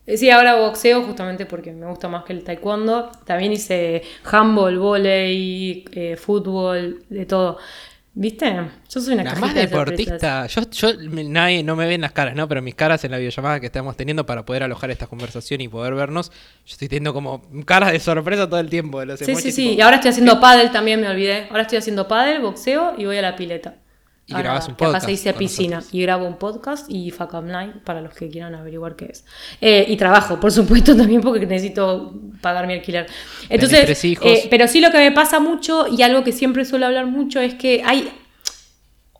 eh, 0.07 0.17
Sí, 0.17 0.29
ahora 0.29 0.55
boxeo 0.55 1.03
justamente 1.03 1.45
porque 1.45 1.71
me 1.71 1.85
gusta 1.87 2.09
más 2.09 2.25
que 2.25 2.33
el 2.33 2.43
taekwondo. 2.43 3.11
También 3.25 3.53
hice 3.53 4.01
handball, 4.29 4.77
volei, 4.77 5.85
eh, 5.93 6.17
fútbol, 6.17 7.03
de 7.07 7.25
todo. 7.25 7.59
¿Viste? 8.13 8.53
Yo 8.89 8.99
soy 8.99 9.13
una 9.13 9.23
La 9.23 9.35
más 9.35 9.53
de 9.53 9.61
deportista. 9.61 10.45
Yo, 10.47 10.69
yo 10.69 10.89
nadie, 10.99 11.63
no 11.63 11.77
me 11.77 11.87
ven 11.87 12.01
las 12.01 12.11
caras, 12.11 12.35
¿no? 12.35 12.45
Pero 12.47 12.61
mis 12.61 12.75
caras 12.75 13.05
en 13.05 13.11
la 13.11 13.17
videollamada 13.17 13.61
que 13.61 13.67
estamos 13.67 13.95
teniendo 13.95 14.25
para 14.25 14.45
poder 14.45 14.63
alojar 14.63 14.91
esta 14.91 15.07
conversación 15.07 15.61
y 15.61 15.69
poder 15.69 15.93
vernos, 15.93 16.29
yo 16.65 16.73
estoy 16.73 16.89
teniendo 16.89 17.13
como 17.13 17.41
caras 17.65 17.93
de 17.93 17.99
sorpresa 17.99 18.49
todo 18.49 18.59
el 18.59 18.69
tiempo. 18.69 18.99
De 18.99 19.05
los 19.05 19.19
Sí, 19.19 19.35
sí, 19.35 19.51
sí. 19.51 19.75
Y 19.75 19.81
ahora 19.81 19.95
estoy 19.95 20.09
haciendo 20.11 20.41
pádel 20.41 20.71
también, 20.71 20.99
me 20.99 21.07
olvidé. 21.07 21.47
Ahora 21.49 21.61
estoy 21.61 21.77
haciendo 21.77 22.09
pádel, 22.09 22.41
boxeo 22.41 22.95
y 22.97 23.05
voy 23.05 23.17
a 23.17 23.21
la 23.21 23.37
pileta. 23.37 23.75
Y 24.27 24.33
Ahora, 24.33 24.43
grabás 24.43 24.67
un 24.69 24.75
podcast 24.75 25.07
dice 25.07 25.31
con 25.31 25.39
piscina. 25.39 25.75
nosotros. 25.77 25.93
Y 25.95 26.01
grabo 26.03 26.25
un 26.27 26.37
podcast 26.37 26.85
y 26.89 27.11
Facam 27.11 27.47
Night 27.47 27.77
para 27.83 28.01
los 28.01 28.13
que 28.13 28.29
quieran 28.29 28.55
averiguar 28.55 28.95
qué 28.95 29.05
es. 29.05 29.25
Eh, 29.59 29.85
y 29.89 29.97
trabajo, 29.97 30.39
por 30.39 30.51
supuesto, 30.51 30.95
también 30.97 31.21
porque 31.21 31.45
necesito 31.45 32.13
pagar 32.39 32.67
mi 32.67 32.73
alquiler. 32.73 33.07
Entonces, 33.49 33.83
tres 33.85 34.05
hijos. 34.05 34.25
eh, 34.25 34.47
pero 34.49 34.67
sí 34.67 34.79
lo 34.79 34.91
que 34.91 34.99
me 34.99 35.11
pasa 35.11 35.39
mucho 35.39 35.87
y 35.87 36.01
algo 36.03 36.23
que 36.23 36.31
siempre 36.31 36.63
suelo 36.65 36.85
hablar 36.85 37.07
mucho 37.07 37.41
es 37.41 37.55
que 37.55 37.81
hay... 37.85 38.09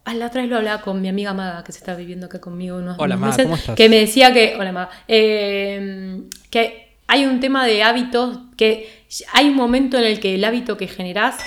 A 0.05 0.13
la 0.15 0.27
otra 0.27 0.41
vez 0.41 0.49
lo 0.49 0.57
hablaba 0.57 0.81
con 0.81 0.99
mi 1.01 1.09
amiga 1.09 1.33
Maga, 1.33 1.63
que 1.63 1.71
se 1.71 1.77
está 1.79 1.93
viviendo 1.95 2.25
acá 2.25 2.39
conmigo 2.41 2.77
unos, 2.77 2.95
Hola, 2.97 3.15
unos 3.17 3.19
Maga, 3.21 3.31
meses, 3.33 3.43
¿cómo 3.45 3.55
estás? 3.55 3.75
que 3.75 3.87
me 3.89 3.97
decía 3.97 4.33
que, 4.33 4.55
hola 4.59 4.71
Maga, 4.71 4.89
eh, 5.07 6.23
que 6.49 6.95
hay 7.07 7.25
un 7.25 7.39
tema 7.39 7.65
de 7.67 7.83
hábitos, 7.83 8.39
que 8.57 8.89
hay 9.33 9.49
un 9.49 9.55
momento 9.55 9.97
en 9.97 10.05
el 10.05 10.19
que 10.19 10.33
el 10.35 10.43
hábito 10.43 10.75
que 10.77 10.87
generás 10.87 11.37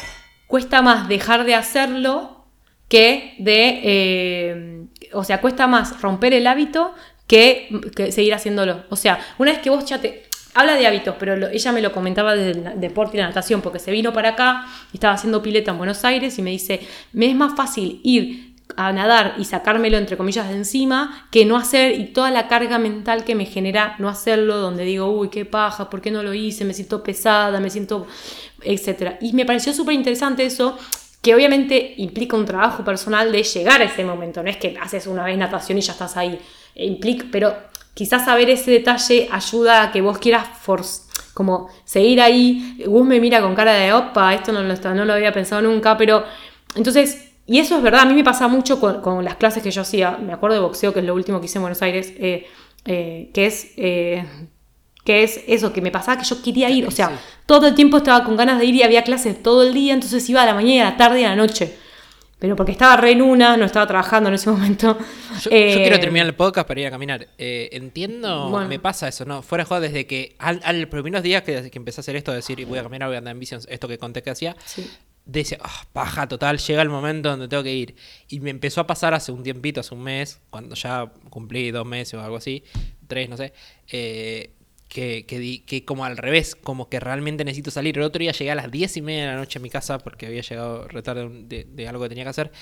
cuesta 0.46 0.82
más 0.82 1.08
dejar 1.08 1.44
de 1.44 1.54
hacerlo 1.56 2.33
que 2.94 3.34
de, 3.38 3.80
eh, 3.82 4.84
o 5.12 5.24
sea, 5.24 5.40
cuesta 5.40 5.66
más 5.66 6.00
romper 6.00 6.32
el 6.32 6.46
hábito 6.46 6.94
que, 7.26 7.68
que 7.96 8.12
seguir 8.12 8.34
haciéndolo. 8.34 8.84
O 8.90 8.96
sea, 8.96 9.18
una 9.38 9.50
vez 9.50 9.60
que 9.60 9.70
vos 9.70 9.84
ya 9.84 9.98
te... 10.00 10.22
Habla 10.56 10.76
de 10.76 10.86
hábitos, 10.86 11.16
pero 11.18 11.34
lo- 11.36 11.48
ella 11.48 11.72
me 11.72 11.82
lo 11.82 11.90
comentaba 11.90 12.36
desde 12.36 12.52
el 12.60 12.80
deporte 12.80 13.16
y 13.16 13.20
la 13.20 13.26
natación, 13.26 13.60
porque 13.62 13.80
se 13.80 13.90
vino 13.90 14.12
para 14.12 14.28
acá 14.30 14.64
y 14.92 14.98
estaba 14.98 15.14
haciendo 15.14 15.42
pileta 15.42 15.72
en 15.72 15.78
Buenos 15.78 16.04
Aires 16.04 16.38
y 16.38 16.42
me 16.42 16.50
dice, 16.50 16.78
me 17.12 17.26
es 17.28 17.34
más 17.34 17.56
fácil 17.56 18.00
ir 18.04 18.54
a 18.76 18.92
nadar 18.92 19.34
y 19.36 19.44
sacármelo 19.46 19.96
entre 19.98 20.16
comillas 20.16 20.48
de 20.48 20.54
encima 20.54 21.26
que 21.32 21.44
no 21.44 21.56
hacer 21.56 21.98
y 21.98 22.12
toda 22.12 22.30
la 22.30 22.46
carga 22.46 22.78
mental 22.78 23.24
que 23.24 23.34
me 23.34 23.46
genera 23.46 23.96
no 23.98 24.08
hacerlo, 24.08 24.58
donde 24.58 24.84
digo, 24.84 25.10
uy, 25.10 25.28
qué 25.28 25.44
paja, 25.44 25.90
¿por 25.90 26.00
qué 26.00 26.12
no 26.12 26.22
lo 26.22 26.32
hice? 26.34 26.64
Me 26.64 26.72
siento 26.74 27.02
pesada, 27.02 27.58
me 27.58 27.68
siento, 27.70 28.06
etcétera. 28.62 29.18
Y 29.20 29.32
me 29.32 29.44
pareció 29.44 29.72
súper 29.74 29.94
interesante 29.96 30.46
eso, 30.46 30.78
que 31.24 31.34
obviamente 31.34 31.94
implica 31.96 32.36
un 32.36 32.44
trabajo 32.44 32.84
personal 32.84 33.32
de 33.32 33.42
llegar 33.42 33.80
a 33.80 33.84
ese 33.84 34.04
momento, 34.04 34.42
no 34.42 34.50
es 34.50 34.58
que 34.58 34.76
haces 34.80 35.06
una 35.08 35.24
vez 35.24 35.36
natación 35.38 35.78
y 35.78 35.80
ya 35.80 35.92
estás 35.92 36.16
ahí, 36.16 36.38
Eh, 36.76 36.86
implica, 36.86 37.24
pero 37.32 37.54
quizás 37.94 38.24
saber 38.24 38.50
ese 38.50 38.70
detalle 38.72 39.28
ayuda 39.30 39.82
a 39.84 39.92
que 39.92 40.00
vos 40.00 40.18
quieras 40.18 40.46
forz- 40.66 41.02
como 41.34 41.68
seguir 41.84 42.20
ahí. 42.20 42.76
Gus 42.86 43.06
me 43.06 43.20
mira 43.20 43.40
con 43.40 43.54
cara 43.54 43.72
de, 43.74 43.92
opa, 43.92 44.34
esto 44.34 44.52
no 44.52 44.60
lo, 44.62 44.74
no 44.94 45.04
lo 45.04 45.12
había 45.12 45.32
pensado 45.32 45.62
nunca, 45.62 45.96
pero 45.96 46.24
entonces, 46.76 47.32
y 47.46 47.58
eso 47.60 47.76
es 47.76 47.82
verdad, 47.82 48.00
a 48.02 48.06
mí 48.06 48.14
me 48.14 48.24
pasa 48.24 48.48
mucho 48.48 48.80
con, 48.80 49.24
las 49.24 49.36
clases 49.36 49.62
que 49.62 49.70
yo 49.70 49.82
hacía, 49.82 50.18
me 50.18 50.32
acuerdo 50.32 50.56
de 50.56 50.62
boxeo, 50.62 50.92
que 50.92 51.00
es 51.00 51.06
lo 51.06 51.14
último 51.14 51.38
que 51.40 51.46
hice 51.46 51.58
en 51.58 51.62
Buenos 51.62 51.82
Aires, 51.82 52.12
eh, 52.18 52.46
eh, 52.84 53.30
que 53.32 53.46
es... 53.46 53.72
que 55.04 55.22
es 55.22 55.40
eso, 55.46 55.72
que 55.72 55.80
me 55.80 55.90
pasaba 55.90 56.18
que 56.20 56.24
yo 56.26 56.40
quería 56.42 56.70
ir, 56.70 56.86
o 56.86 56.90
sea, 56.90 57.08
Sí. 57.08 57.14
todo 57.46 57.66
el 57.66 57.74
tiempo 57.74 57.98
estaba 57.98 58.24
con 58.24 58.36
ganas 58.36 58.58
de 58.58 58.64
ir 58.66 58.74
y 58.76 58.82
había 58.82 59.02
clases 59.04 59.42
todo 59.42 59.62
el 59.62 59.74
día, 59.74 59.92
entonces 59.94 60.28
iba 60.30 60.42
a 60.42 60.46
la 60.46 60.54
mañana, 60.54 60.88
a 60.88 60.90
la 60.92 60.96
tarde 60.96 61.20
y 61.20 61.24
a 61.24 61.30
la 61.30 61.36
noche. 61.36 61.76
Pero 62.38 62.56
porque 62.56 62.72
estaba 62.72 62.96
re 62.96 63.12
en 63.12 63.22
una, 63.22 63.56
no 63.56 63.64
estaba 63.64 63.86
trabajando 63.86 64.28
en 64.28 64.34
ese 64.34 64.50
momento. 64.50 64.98
Yo, 65.42 65.50
Eh, 65.50 65.72
yo 65.74 65.78
quiero 65.80 66.00
terminar 66.00 66.26
el 66.26 66.34
podcast 66.34 66.66
para 66.66 66.80
ir 66.80 66.86
a 66.86 66.90
caminar. 66.90 67.28
Eh, 67.38 67.68
entiendo, 67.72 68.50
Bueno. 68.50 68.68
me 68.68 68.78
pasa 68.78 69.08
eso, 69.08 69.24
¿no? 69.24 69.40
Fuera 69.42 69.64
de 69.64 69.68
juego, 69.68 69.80
desde 69.82 70.06
que 70.06 70.34
al, 70.38 70.60
al 70.64 70.80
los 70.80 70.90
primeros 70.90 71.22
días 71.22 71.42
que, 71.42 71.70
que 71.70 71.78
empecé 71.78 72.00
a 72.00 72.02
hacer 72.02 72.16
esto, 72.16 72.32
de 72.32 72.38
decir 72.38 72.64
voy 72.66 72.78
a 72.78 72.82
caminar, 72.82 73.08
voy 73.08 73.14
a 73.14 73.18
andar 73.18 73.32
en 73.32 73.40
bici, 73.40 73.54
esto 73.68 73.88
que 73.88 73.98
conté 73.98 74.22
que 74.22 74.30
hacía, 74.30 74.56
Sí. 74.66 74.90
decía, 75.24 75.58
ah, 75.62 75.84
paja 75.92 76.26
total, 76.28 76.58
llega 76.58 76.82
el 76.82 76.90
momento 76.90 77.30
donde 77.30 77.48
tengo 77.48 77.62
que 77.62 77.72
ir. 77.74 77.94
Y 78.28 78.40
me 78.40 78.50
empezó 78.50 78.80
a 78.82 78.86
pasar 78.86 79.14
hace 79.14 79.32
un 79.32 79.42
tiempito, 79.42 79.80
hace 79.80 79.94
un 79.94 80.02
mes, 80.02 80.40
cuando 80.50 80.74
ya 80.74 81.10
cumplí 81.30 81.70
dos 81.70 81.86
meses 81.86 82.14
o 82.14 82.20
algo 82.20 82.36
así, 82.36 82.62
tres, 83.06 83.28
no 83.30 83.36
sé, 83.38 83.54
eh, 83.90 84.50
que, 84.88 85.24
que, 85.26 85.38
di- 85.38 85.58
que 85.60 85.84
como 85.84 86.04
al 86.04 86.16
revés, 86.16 86.54
como 86.54 86.88
que 86.88 87.00
realmente 87.00 87.44
necesito 87.44 87.70
salir. 87.70 87.96
El 87.98 88.04
otro 88.04 88.20
día 88.20 88.32
llegué 88.32 88.50
a 88.50 88.54
las 88.54 88.70
diez 88.70 88.96
y 88.96 89.02
media 89.02 89.22
de 89.22 89.26
la 89.32 89.36
noche 89.36 89.58
a 89.58 89.62
mi 89.62 89.70
casa 89.70 89.98
porque 89.98 90.26
había 90.26 90.42
llegado 90.42 90.86
retardo 90.88 91.28
de, 91.28 91.42
de- 91.44 91.64
de 91.64 91.88
algo 91.88 92.02
que 92.04 92.08
tenía 92.10 92.24
que 92.24 92.30
hacer. 92.30 92.52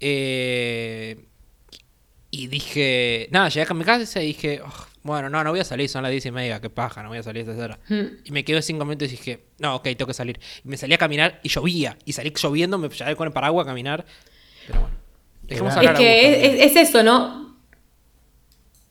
Eh, 0.00 1.24
y 2.30 2.46
dije, 2.46 3.28
nada, 3.30 3.48
llegué 3.50 3.66
a 3.68 3.74
mi 3.74 3.84
casa 3.84 4.22
y 4.22 4.28
dije, 4.28 4.60
"Oh, 4.64 4.86
bueno, 5.02 5.28
no, 5.28 5.44
no 5.44 5.50
voy 5.50 5.60
a 5.60 5.64
salir, 5.64 5.88
son 5.88 6.02
las 6.02 6.10
diez 6.12 6.24
y 6.24 6.30
media, 6.30 6.60
qué 6.60 6.70
paja, 6.70 7.02
no 7.02 7.10
voy 7.10 7.18
a 7.18 7.22
salir 7.22 7.46
a 7.48 7.52
esa 7.52 7.62
hora. 7.64 7.78
Mm. 7.88 8.04
Y 8.24 8.30
me 8.32 8.42
quedé 8.44 8.62
cinco 8.62 8.84
minutos 8.84 9.08
y 9.08 9.12
dije, 9.12 9.40
no, 9.58 9.76
ok, 9.76 9.82
tengo 9.84 10.06
que 10.06 10.14
salir. 10.14 10.40
Y 10.64 10.68
me 10.68 10.76
salí 10.78 10.94
a 10.94 10.98
caminar 10.98 11.40
y 11.42 11.48
llovía. 11.50 11.98
Y 12.06 12.12
salí 12.14 12.32
lloviendo, 12.34 12.78
me 12.78 12.88
llevé 12.88 13.16
con 13.16 13.26
el 13.26 13.32
paraguas 13.34 13.66
a 13.66 13.68
caminar. 13.70 14.06
Pero 14.66 14.80
bueno. 14.80 14.96
Dejemos 15.42 15.72
Es 15.72 15.74
Es 15.74 15.78
hablar 15.78 15.94
a 15.96 15.98
que 15.98 16.20
es, 16.28 16.40
también. 16.42 16.54
es- 16.70 16.76
es 16.76 16.88
eso, 16.88 17.02
¿no? 17.02 17.51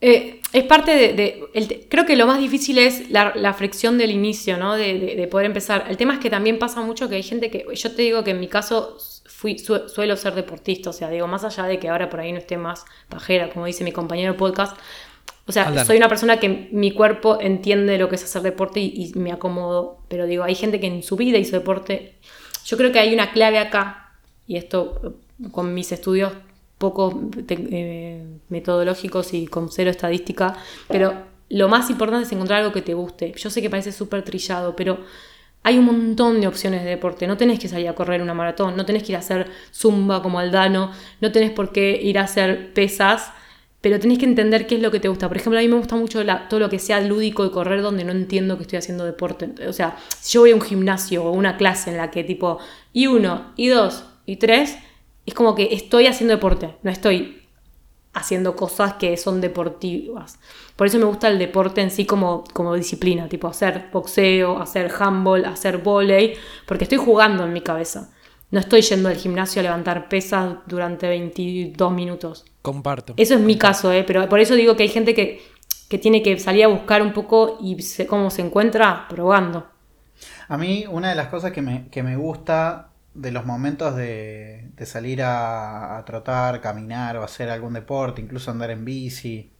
Eh, 0.02 0.42
es 0.52 0.64
parte 0.64 0.92
de... 0.96 1.14
de- 1.14 1.44
el 1.54 1.68
te- 1.68 1.88
creo 1.88 2.06
que 2.06 2.16
lo 2.16 2.26
más 2.28 2.40
difícil 2.40 2.78
es 2.80 3.10
la, 3.12 3.34
la 3.36 3.54
fricción 3.54 3.98
del 3.98 4.12
inicio, 4.12 4.58
¿no? 4.58 4.76
De, 4.76 4.98
de- 5.00 5.16
de 5.16 5.28
poder 5.28 5.46
empezar. 5.46 5.86
El 5.90 5.98
tema 5.98 6.14
es 6.16 6.20
que 6.20 6.30
también 6.30 6.58
pasa 6.60 6.82
mucho 6.82 7.08
que 7.08 7.16
hay 7.16 7.24
gente 7.24 7.50
que... 7.52 7.66
Yo 7.74 7.92
te 7.96 8.02
digo 8.02 8.24
que 8.24 8.32
en 8.32 8.40
mi 8.40 8.48
caso 8.48 8.98
fui, 9.28 9.60
su- 9.60 9.88
suelo 9.88 10.18
ser 10.18 10.34
deportista, 10.34 10.90
o 10.90 10.94
sea, 10.94 11.10
digo, 11.10 11.28
más 11.28 11.44
allá 11.44 11.66
de 11.66 11.78
que 11.80 11.88
ahora 11.90 12.10
por 12.10 12.20
ahí 12.20 12.32
no 12.32 12.40
esté 12.40 12.58
más 12.58 12.84
pajera, 13.10 13.50
como 13.50 13.66
dice 13.68 13.84
mi 13.84 13.92
compañero 13.92 14.36
podcast. 14.38 14.76
O 15.48 15.52
sea, 15.52 15.66
soy 15.86 15.98
una 15.98 16.08
persona 16.10 16.40
que 16.40 16.70
mi 16.72 16.92
cuerpo 16.92 17.40
entiende 17.42 17.98
lo 17.98 18.10
que 18.10 18.16
es 18.16 18.24
hacer 18.24 18.42
deporte 18.42 18.80
y, 18.80 19.12
y 19.16 19.20
me 19.20 19.32
acomodo. 19.32 20.00
Pero 20.08 20.26
digo, 20.26 20.44
hay 20.44 20.56
gente 20.56 20.80
que 20.80 20.88
en 20.88 21.04
su 21.04 21.16
vida 21.16 21.38
hizo 21.38 21.56
deporte. 21.58 22.16
Yo 22.66 22.78
creo 22.78 22.92
que 22.92 23.00
hay 23.00 23.14
una 23.14 23.32
clave 23.32 23.58
acá, 23.60 24.14
y 24.48 24.56
esto 24.58 25.16
con 25.52 25.74
mis 25.74 25.92
estudios 25.92 26.32
poco 26.82 27.30
eh, 27.48 28.26
metodológicos 28.50 29.34
y 29.34 29.48
con 29.48 29.72
cero 29.72 29.90
estadística, 29.90 30.58
pero 30.90 31.14
lo 31.48 31.70
más 31.70 31.90
importante 31.90 32.26
es 32.26 32.32
encontrar 32.34 32.60
algo 32.60 32.74
que 32.74 32.82
te 32.82 32.94
guste. 32.94 33.34
Yo 33.38 33.50
sé 33.50 33.62
que 33.62 33.70
parece 33.70 33.94
súper 33.94 34.24
trillado, 34.24 34.76
pero 34.76 35.00
hay 35.64 35.78
un 35.78 35.86
montón 35.86 36.42
de 36.42 36.48
opciones 36.48 36.84
de 36.84 36.90
deporte. 36.90 37.28
No 37.28 37.38
tenés 37.38 37.60
que 37.60 37.68
salir 37.68 37.88
a 37.88 37.96
correr 37.96 38.22
una 38.22 38.34
maratón, 38.34 38.76
no 38.76 38.86
tenés 38.86 39.04
que 39.04 39.12
ir 39.12 39.16
a 39.16 39.20
hacer 39.20 39.48
zumba 39.74 40.22
como 40.22 40.40
Aldano, 40.40 40.92
no 41.22 41.32
tenés 41.32 41.52
por 41.52 41.72
qué 41.72 42.00
ir 42.02 42.18
a 42.18 42.24
hacer 42.24 42.74
pesas, 42.74 43.32
pero 43.82 44.00
tenés 44.00 44.18
que 44.18 44.26
entender 44.26 44.68
qué 44.68 44.76
es 44.76 44.82
lo 44.82 44.92
que 44.92 45.00
te 45.00 45.08
gusta. 45.08 45.28
Por 45.28 45.38
ejemplo, 45.38 45.60
a 45.60 45.62
mí 45.62 45.68
me 45.68 45.78
gusta 45.78 45.96
mucho 45.96 46.24
todo 46.50 46.60
lo 46.60 46.70
que 46.70 46.80
sea 46.80 47.02
lúdico 47.02 47.44
de 47.44 47.52
correr 47.52 47.82
donde 47.82 48.04
no 48.04 48.12
entiendo 48.12 48.58
que 48.58 48.64
estoy 48.64 48.78
haciendo 48.78 49.06
deporte. 49.06 49.50
O 49.68 49.74
sea, 49.74 49.98
si 50.20 50.34
yo 50.34 50.42
voy 50.42 50.52
a 50.52 50.56
un 50.56 50.62
gimnasio 50.62 51.26
o 51.26 51.32
una 51.32 51.58
clase 51.58 51.92
en 51.92 51.98
la 51.98 52.12
que 52.12 52.24
tipo, 52.24 52.60
y 52.94 53.08
uno, 53.08 53.54
y 53.56 53.68
dos, 53.68 54.06
y 54.26 54.38
tres, 54.38 54.78
es 55.26 55.34
como 55.34 55.56
que 55.56 55.70
estoy 55.74 56.08
haciendo 56.08 56.34
deporte, 56.36 56.76
no 56.84 56.92
estoy 56.92 57.44
haciendo 58.14 58.56
cosas 58.56 58.96
que 58.96 59.16
son 59.18 59.40
deportivas. 59.40 60.40
Por 60.76 60.88
eso 60.88 60.98
me 61.00 61.06
gusta 61.06 61.30
el 61.30 61.40
deporte 61.40 61.82
en 61.82 61.92
sí 61.92 62.06
como, 62.06 62.44
como 62.54 62.74
disciplina, 62.76 63.30
tipo 63.30 63.48
hacer 63.48 63.90
boxeo, 63.92 64.60
hacer 64.60 64.92
handball, 65.00 65.46
hacer 65.46 65.78
volei, 65.78 66.34
porque 66.66 66.84
estoy 66.84 66.98
jugando 66.98 67.46
en 67.46 67.54
mi 67.54 67.62
cabeza. 67.62 68.10
No 68.50 68.60
estoy 68.60 68.82
yendo 68.82 69.08
al 69.08 69.16
gimnasio 69.16 69.62
a 69.62 69.64
levantar 69.64 70.10
pesas 70.10 70.56
durante 70.68 71.08
22 71.08 71.92
minutos. 71.94 72.44
Comparto. 72.62 73.14
Eso 73.16 73.36
es 73.36 73.40
mi 73.40 73.58
caso, 73.58 73.94
¿eh? 73.94 74.04
pero 74.06 74.28
por 74.28 74.42
eso 74.42 74.56
digo 74.56 74.76
que 74.76 74.84
hay 74.84 74.90
gente 74.90 75.16
que, 75.16 75.42
que 75.88 75.98
tiene 75.98 76.22
que 76.22 76.38
salir 76.38 76.66
a 76.66 76.68
buscar 76.68 77.02
un 77.02 77.14
poco 77.14 77.58
y 77.62 77.82
se- 77.82 78.08
cómo 78.08 78.30
se 78.30 78.42
encuentra 78.42 79.08
probando. 79.08 79.68
A 80.50 80.58
mí 80.58 80.86
una 80.90 81.10
de 81.10 81.16
las 81.16 81.28
cosas 81.30 81.52
que 81.52 81.62
me, 81.62 81.88
que 81.90 82.04
me 82.04 82.16
gusta 82.18 82.91
de 83.14 83.32
los 83.32 83.46
momentos 83.46 83.96
de, 83.96 84.72
de 84.76 84.86
salir 84.86 85.22
a, 85.24 85.98
a 85.98 86.06
trotar, 86.06 86.62
caminar 86.62 87.18
o 87.18 87.24
hacer 87.24 87.50
algún 87.50 87.74
deporte, 87.74 88.22
incluso 88.22 88.52
andar 88.52 88.72
en 88.72 88.86
bici. 88.86 89.54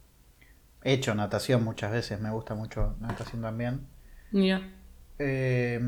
He 0.84 0.94
hecho 0.94 1.16
natación 1.16 1.64
muchas 1.64 1.92
veces, 1.92 2.20
me 2.22 2.32
gusta 2.32 2.56
mucho 2.56 2.98
natación 3.02 3.42
también. 3.44 3.88
Eh, 5.20 5.80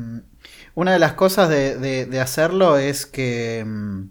una 0.74 0.92
de 0.92 0.98
las 0.98 1.14
cosas 1.14 1.48
de, 1.48 1.76
de- 1.78 2.06
de 2.06 2.20
hacerlo 2.20 2.76
es 2.78 3.04
que, 3.06 3.64
mm, 3.66 4.02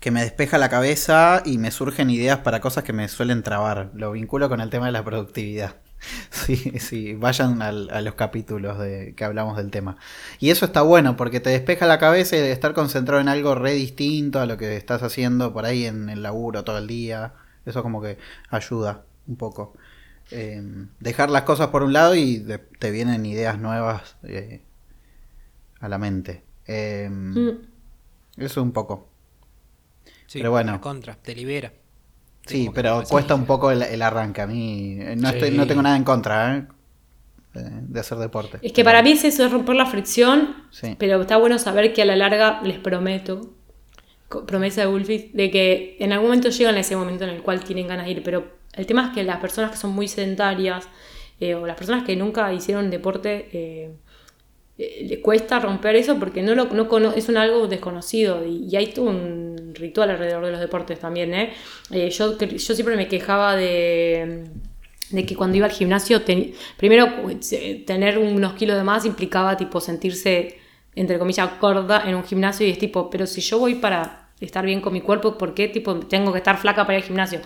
que 0.00 0.10
me 0.10 0.22
despeja 0.22 0.58
la 0.58 0.68
cabeza 0.70 1.42
y 1.44 1.58
me 1.58 1.70
surgen 1.70 2.10
ideas 2.10 2.38
para 2.40 2.60
cosas 2.60 2.84
que 2.84 2.92
me 2.92 3.08
suelen 3.08 3.42
trabar. 3.42 3.90
Lo 3.94 4.12
vinculo 4.12 4.48
con 4.48 4.60
el 4.60 4.70
tema 4.70 4.86
de 4.86 4.92
la 4.92 5.04
productividad. 5.04 5.76
Sí, 6.30 6.56
sí, 6.78 7.14
vayan 7.14 7.60
al- 7.62 7.90
a 7.90 8.00
los 8.00 8.14
capítulos 8.14 8.78
de, 8.78 9.14
que 9.16 9.24
hablamos 9.24 9.56
del 9.56 9.70
tema. 9.70 9.96
Y 10.38 10.50
eso 10.50 10.64
está 10.64 10.82
bueno 10.82 11.16
porque 11.16 11.40
te 11.40 11.50
despeja 11.50 11.86
la 11.86 11.98
cabeza 11.98 12.36
y 12.36 12.40
de 12.40 12.52
estar 12.52 12.72
concentrado 12.74 13.20
en 13.20 13.28
algo 13.28 13.54
re 13.54 13.72
distinto 13.72 14.40
a 14.40 14.46
lo 14.46 14.56
que 14.56 14.76
estás 14.76 15.02
haciendo 15.02 15.52
por 15.52 15.66
ahí 15.66 15.84
en 15.86 16.08
el 16.08 16.22
laburo 16.22 16.64
todo 16.64 16.78
el 16.78 16.86
día. 16.86 17.34
Eso 17.66 17.82
como 17.82 18.00
que 18.00 18.16
ayuda 18.48 19.04
un 19.26 19.36
poco. 19.36 19.74
Eh, 20.30 20.62
dejar 21.00 21.28
las 21.30 21.42
cosas 21.42 21.68
por 21.68 21.82
un 21.82 21.92
lado 21.92 22.14
y 22.14 22.38
de- 22.38 22.58
te 22.58 22.90
vienen 22.90 23.26
ideas 23.26 23.58
nuevas 23.58 24.16
eh, 24.22 24.62
a 25.80 25.88
la 25.88 25.98
mente. 25.98 26.42
Eh, 26.66 27.08
Mm. 27.10 27.50
Eso 28.36 28.62
un 28.62 28.72
poco. 28.72 29.08
Sí, 30.26 30.38
pero 30.38 30.50
bueno. 30.52 30.72
la 30.72 30.80
Contra, 30.80 31.16
te 31.16 31.34
libera. 31.34 31.72
Sí, 32.46 32.70
pero 32.74 33.02
cuesta 33.08 33.34
un 33.34 33.44
poco 33.46 33.70
el, 33.70 33.82
el 33.82 34.02
arranque. 34.02 34.40
A 34.40 34.46
mí 34.46 34.98
eh, 35.00 35.14
no, 35.16 35.28
Sí. 35.30 35.34
estoy, 35.36 35.50
no 35.56 35.66
tengo 35.66 35.82
nada 35.82 35.96
en 35.96 36.04
contra 36.04 36.56
¿eh? 36.56 36.66
de, 37.54 38.00
hacer 38.00 38.18
deporte. 38.18 38.58
Es 38.62 38.72
que 38.72 38.84
para 38.84 39.02
mí 39.02 39.12
es 39.12 39.24
eso, 39.24 39.44
es 39.44 39.52
romper 39.52 39.76
la 39.76 39.86
fricción, 39.86 40.54
Sí. 40.70 40.96
pero 40.98 41.20
está 41.20 41.36
bueno 41.36 41.58
saber 41.58 41.92
que 41.92 42.02
a 42.02 42.04
la 42.04 42.16
larga, 42.16 42.60
les 42.62 42.78
prometo, 42.78 43.52
promesa 44.46 44.82
de 44.82 44.86
Wolfie, 44.86 45.30
de 45.34 45.50
que 45.50 45.96
en 46.00 46.12
algún 46.12 46.28
momento 46.28 46.48
llegan 46.50 46.76
a 46.76 46.80
ese 46.80 46.96
momento 46.96 47.24
en 47.24 47.30
el 47.30 47.42
cual 47.42 47.62
tienen 47.64 47.88
ganas 47.88 48.06
de 48.06 48.12
ir, 48.12 48.22
pero 48.22 48.46
el 48.74 48.86
tema 48.86 49.08
es 49.08 49.14
que 49.14 49.24
las 49.24 49.38
personas 49.38 49.72
que 49.72 49.76
son 49.76 49.90
muy 49.92 50.06
sedentarias 50.08 50.88
eh, 51.40 51.54
o 51.54 51.66
las 51.66 51.76
personas 51.76 52.04
que 52.04 52.14
nunca 52.16 52.52
hicieron 52.52 52.90
deporte, 52.90 53.48
eh, 53.52 53.90
eh, 54.78 55.06
le 55.08 55.20
cuesta 55.20 55.58
romper 55.58 55.96
eso 55.96 56.18
porque 56.18 56.42
no 56.42 56.54
lo 56.54 56.66
no 56.66 56.86
cono- 56.88 57.12
es 57.16 57.28
un 57.28 57.36
algo 57.38 57.66
desconocido 57.66 58.46
y, 58.46 58.66
y 58.70 58.76
hay 58.76 58.92
todo 58.92 59.06
un 59.10 59.49
ritual 59.80 60.10
alrededor 60.10 60.44
de 60.44 60.52
los 60.52 60.60
deportes 60.60 60.98
también. 60.98 61.34
¿eh? 61.34 61.52
Eh, 61.90 62.10
yo, 62.10 62.38
yo 62.38 62.74
siempre 62.74 62.96
me 62.96 63.08
quejaba 63.08 63.56
de, 63.56 64.44
de 65.10 65.26
que 65.26 65.36
cuando 65.36 65.56
iba 65.56 65.66
al 65.66 65.72
gimnasio, 65.72 66.22
primero 66.76 67.08
eh, 67.52 67.84
tener 67.86 68.18
unos 68.18 68.54
kilos 68.54 68.76
de 68.76 68.84
más 68.84 69.04
implicaba 69.04 69.56
tipo 69.56 69.80
sentirse, 69.80 70.58
entre 70.94 71.18
comillas, 71.18 71.50
gorda 71.60 72.04
en 72.06 72.14
un 72.14 72.24
gimnasio 72.24 72.66
y 72.66 72.70
es 72.70 72.78
tipo, 72.78 73.10
pero 73.10 73.26
si 73.26 73.40
yo 73.40 73.58
voy 73.58 73.76
para 73.76 74.28
estar 74.40 74.64
bien 74.64 74.80
con 74.80 74.92
mi 74.92 75.00
cuerpo, 75.00 75.36
¿por 75.36 75.54
qué 75.54 75.68
tipo, 75.68 75.96
tengo 76.00 76.32
que 76.32 76.38
estar 76.38 76.58
flaca 76.58 76.84
para 76.84 76.98
ir 76.98 77.02
al 77.02 77.08
gimnasio? 77.08 77.40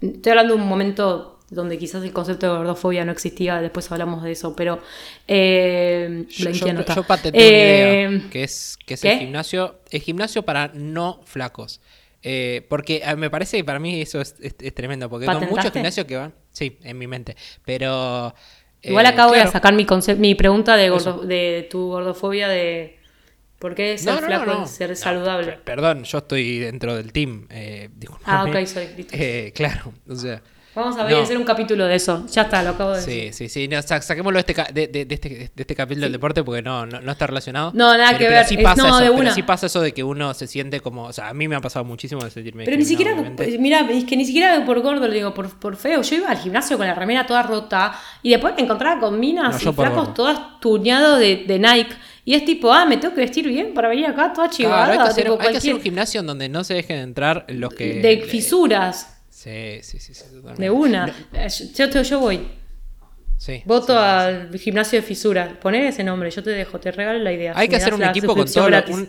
Estoy 0.00 0.30
hablando 0.30 0.54
de 0.54 0.62
un 0.62 0.68
momento 0.68 1.33
donde 1.50 1.78
quizás 1.78 2.02
el 2.02 2.12
concepto 2.12 2.50
de 2.50 2.56
gordofobia 2.58 3.04
no 3.04 3.12
existía, 3.12 3.60
después 3.60 3.90
hablamos 3.92 4.22
de 4.22 4.32
eso, 4.32 4.56
pero 4.56 4.80
eh, 5.28 6.24
Yo, 6.28 6.50
yo, 6.50 7.02
patenté 7.04 7.38
una 7.38 7.46
Eh, 7.46 8.08
idea, 8.08 8.30
que 8.30 8.44
es, 8.44 8.76
que 8.84 8.94
es 8.94 9.00
¿qué? 9.02 9.12
el 9.12 9.18
gimnasio, 9.20 9.80
el 9.90 10.00
gimnasio 10.00 10.42
para 10.42 10.68
no 10.74 11.20
flacos. 11.24 11.80
Eh, 12.22 12.64
porque 12.70 13.02
eh, 13.04 13.16
me 13.16 13.28
parece 13.28 13.58
que 13.58 13.64
para 13.64 13.78
mí 13.78 14.00
eso 14.00 14.20
es, 14.20 14.34
es- 14.40 14.54
es 14.58 14.74
tremendo, 14.74 15.10
porque 15.10 15.26
con 15.26 15.46
muchos 15.48 15.70
gimnasios 15.72 16.06
que 16.06 16.16
van, 16.16 16.34
sí, 16.52 16.78
en 16.82 16.98
mi 16.98 17.06
mente, 17.06 17.36
pero... 17.64 18.34
Igual 18.82 19.06
acabo 19.06 19.32
claro, 19.32 19.46
de 19.46 19.52
sacar 19.52 19.74
mi 19.74 19.86
mi 20.18 20.34
pregunta 20.34 20.76
de, 20.76 20.90
gordo- 20.90 21.22
de 21.22 21.66
tu 21.70 21.88
gordofobia 21.88 22.48
de 22.48 22.98
por 23.58 23.74
qué 23.74 23.96
ser 23.96 24.14
no, 24.14 24.20
no, 24.20 24.26
flaco 24.26 24.46
no, 24.46 24.66
ser 24.66 24.96
saludable. 24.96 25.52
per- 25.52 25.62
perdón, 25.62 26.04
yo 26.04 26.18
estoy 26.18 26.58
dentro 26.58 26.94
del 26.94 27.12
team. 27.12 27.46
Eh, 27.50 27.88
ah, 28.24 28.44
ok, 28.44 28.54
listo. 28.96 29.16
Eh, 29.16 29.52
claro, 29.54 29.92
o 30.08 30.14
sea... 30.14 30.42
Vamos 30.74 30.96
a 30.98 31.04
ver 31.04 31.12
no. 31.16 31.22
hacer 31.22 31.38
un 31.38 31.44
capítulo 31.44 31.86
de 31.86 31.94
eso. 31.94 32.26
Ya 32.32 32.42
está, 32.42 32.62
lo 32.62 32.70
acabo 32.70 32.90
de 32.90 32.96
decir. 33.00 33.32
Sí, 33.32 33.48
sí, 33.48 33.62
sí. 33.62 33.68
No, 33.68 33.80
sa- 33.82 34.02
saquémoslo 34.02 34.42
de 34.42 34.52
este, 34.52 34.72
de, 34.72 34.86
de- 34.88 35.04
de 35.04 35.14
este, 35.14 35.28
de 35.28 35.50
este 35.56 35.74
capítulo 35.76 36.04
del 36.06 36.12
deporte 36.12 36.42
porque 36.42 36.62
no, 36.62 36.84
no, 36.86 37.00
no 37.00 37.12
está 37.12 37.26
relacionado. 37.26 37.70
No, 37.74 37.96
nada 37.96 38.06
Pero- 38.08 38.18
que 38.18 38.24
pero 38.24 38.36
ver. 38.38 38.46
Sí 38.46 38.54
Es- 38.56 38.62
pasa 38.62 38.82
no, 38.82 38.88
eso, 38.88 38.98
de 38.98 39.04
pero 39.10 39.20
una. 39.20 39.34
sí 39.34 39.42
pasa 39.42 39.66
eso 39.66 39.80
de 39.80 39.92
que 39.92 40.02
uno 40.02 40.34
se 40.34 40.46
siente 40.46 40.80
como. 40.80 41.04
O 41.04 41.12
sea, 41.12 41.28
a 41.28 41.34
mí 41.34 41.46
me 41.48 41.54
ha 41.56 41.60
pasado 41.60 41.84
muchísimo 41.84 42.22
de 42.24 42.30
sentirme. 42.30 42.64
Pero 42.64 42.76
ni 42.76 42.84
siquiera, 42.84 43.12
obviamente. 43.12 43.58
mira, 43.58 43.80
es 43.90 44.04
que 44.04 44.16
ni 44.16 44.24
siquiera 44.24 44.64
por 44.66 44.80
gordo, 44.80 45.06
le 45.06 45.14
digo, 45.14 45.32
por, 45.32 45.48
por 45.58 45.76
feo. 45.76 46.02
Yo 46.02 46.16
iba 46.16 46.28
al 46.28 46.38
gimnasio 46.38 46.76
con 46.76 46.86
la 46.86 46.94
remera 46.94 47.24
toda 47.26 47.42
rota 47.44 47.92
y 48.22 48.30
después 48.30 48.54
me 48.56 48.62
encontraba 48.62 49.00
con 49.00 49.18
minas 49.20 49.62
y 49.62 49.72
flacos 49.72 50.14
todas 50.14 50.60
tuneados 50.60 51.18
de, 51.20 51.44
de 51.46 51.58
Nike. 51.58 51.94
Y 52.26 52.32
es 52.34 52.44
tipo, 52.46 52.72
ah, 52.72 52.86
me 52.86 52.96
tengo 52.96 53.14
que 53.14 53.20
vestir 53.20 53.46
bien 53.46 53.74
para 53.74 53.86
venir 53.88 54.06
acá 54.06 54.32
toda 54.32 54.48
chivada. 54.48 54.86
Claro, 54.86 54.92
hay, 54.92 54.98
que 55.06 55.10
hacer, 55.12 55.24
tipo, 55.24 55.34
hay 55.34 55.38
que 55.38 55.44
hacer 55.44 55.52
cualquier- 55.60 55.74
un 55.76 55.82
gimnasio 55.82 56.20
en 56.20 56.26
donde 56.26 56.48
no 56.48 56.64
se 56.64 56.72
dejen 56.74 56.98
entrar 56.98 57.44
los 57.48 57.74
que. 57.74 58.00
de 58.00 58.22
fisuras, 58.22 59.13
Sí, 59.44 59.78
sí, 59.82 59.98
sí. 59.98 60.14
sí, 60.14 60.24
totalmente. 60.24 60.62
de 60.62 60.70
una. 60.70 61.06
No, 61.06 61.12
Eh, 61.34 61.48
Yo, 61.74 61.86
yo, 61.90 62.02
yo 62.02 62.18
voy. 62.20 62.40
Sí. 63.36 63.62
Voto 63.66 63.98
al 63.98 64.56
gimnasio 64.58 65.00
de 65.00 65.06
fisura. 65.06 65.58
Poner 65.60 65.84
ese 65.84 66.02
nombre, 66.02 66.30
yo 66.30 66.42
te 66.42 66.50
dejo, 66.50 66.78
te 66.80 66.90
regalo 66.92 67.18
la 67.18 67.32
idea. 67.32 67.52
Hay 67.54 67.66
Si 67.66 67.70
que 67.70 67.76
hacer 67.76 67.92
un 67.94 68.02
equipo 68.04 68.34
con 68.34 68.46
todos 68.50 68.70
los- 68.70 68.88
un, 68.88 69.08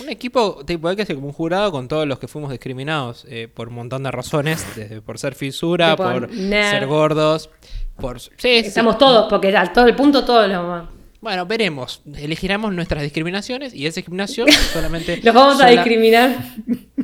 un 0.00 0.08
equipo, 0.08 0.64
tipo, 0.64 0.88
hay 0.88 0.96
que 0.96 1.02
hacer 1.02 1.16
como 1.16 1.26
un 1.28 1.32
jurado 1.34 1.70
con 1.70 1.86
todos 1.86 2.06
los 2.06 2.18
que 2.18 2.26
fuimos 2.28 2.50
discriminados 2.50 3.26
eh, 3.28 3.46
por 3.52 3.68
un 3.68 3.74
montón 3.74 4.02
de 4.04 4.10
razones, 4.10 4.64
desde 4.74 5.02
por 5.02 5.18
ser 5.18 5.34
fisura, 5.34 5.90
Tipo, 5.90 6.04
por 6.04 6.30
nerd. 6.32 6.70
ser 6.70 6.86
gordos, 6.86 7.50
por... 7.96 8.20
Sí, 8.20 8.30
sí. 8.38 8.48
Estamos 8.56 8.96
todos, 8.96 9.26
porque 9.28 9.54
al 9.54 9.72
todo 9.72 9.86
el 9.86 9.94
punto 9.94 10.24
todos 10.24 10.48
lo... 10.48 10.88
Bueno, 11.20 11.46
veremos. 11.46 12.02
Elegiremos 12.16 12.72
nuestras 12.74 13.02
discriminaciones 13.02 13.74
y 13.74 13.86
ese 13.86 14.02
gimnasio 14.02 14.46
solamente... 14.72 15.20
Los 15.22 15.34
vamos 15.34 15.60
a 15.60 15.66
discriminar. 15.68 16.36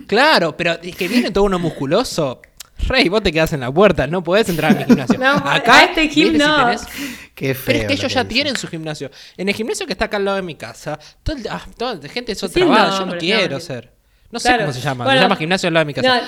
Claro, 0.07 0.57
pero 0.57 0.79
es 0.83 0.95
que 0.97 1.09
viene 1.09 1.31
todo 1.31 1.45
uno 1.45 1.59
musculoso. 1.59 2.41
Rey, 2.89 3.09
vos 3.09 3.23
te 3.23 3.33
quedas 3.33 3.53
en 3.53 3.61
la 3.61 3.73
puerta, 3.73 4.07
no 4.07 4.23
podés 4.23 4.49
entrar 4.49 4.73
a 4.73 4.75
mi 4.79 4.85
gimnasio. 4.85 5.19
No, 5.21 5.31
Acá, 5.37 5.79
a 5.79 5.85
este 5.85 6.09
gym 6.09 6.33
¿viste 6.33 6.45
si 6.45 6.51
no. 6.51 6.57
tenés- 6.67 6.87
Qué 7.35 7.55
feo. 7.55 7.65
Pero 7.67 7.79
es 7.79 7.85
que 7.87 7.95
lo 7.95 7.99
ellos 8.01 8.15
ya 8.15 8.25
tienen 8.27 8.57
su 8.57 8.67
gimnasio. 8.69 9.11
En 9.37 9.49
el 9.49 9.55
gimnasio 9.55 9.87
que 9.87 9.93
está 9.93 10.07
acá 10.07 10.17
al 10.19 10.25
lado 10.25 10.37
de 10.37 10.43
mi 10.43 10.55
casa, 10.57 10.99
todo 11.23 11.37
el- 11.37 11.47
ah, 11.49 11.65
toda 11.77 11.95
la 11.95 12.09
gente 12.09 12.33
es 12.33 12.39
Sí, 12.39 12.47
otra 12.47 12.65
banda, 12.67 12.99
yo 12.99 13.07
no 13.07 13.19
quiero 13.19 13.41
nombres. 13.43 13.65
ser. 13.65 13.93
No 14.31 14.39
sé 14.39 14.57
cómo 14.59 14.73
se 14.73 14.81
llama, 14.81 15.05
Bueno, 15.05 15.19
se 15.21 15.25
llama 15.25 15.37
gimnasio 15.37 15.67
al 15.69 15.75
lado 15.75 15.83
de 15.83 15.87
mi 15.87 15.95
casa. 15.95 16.21
no, 16.21 16.27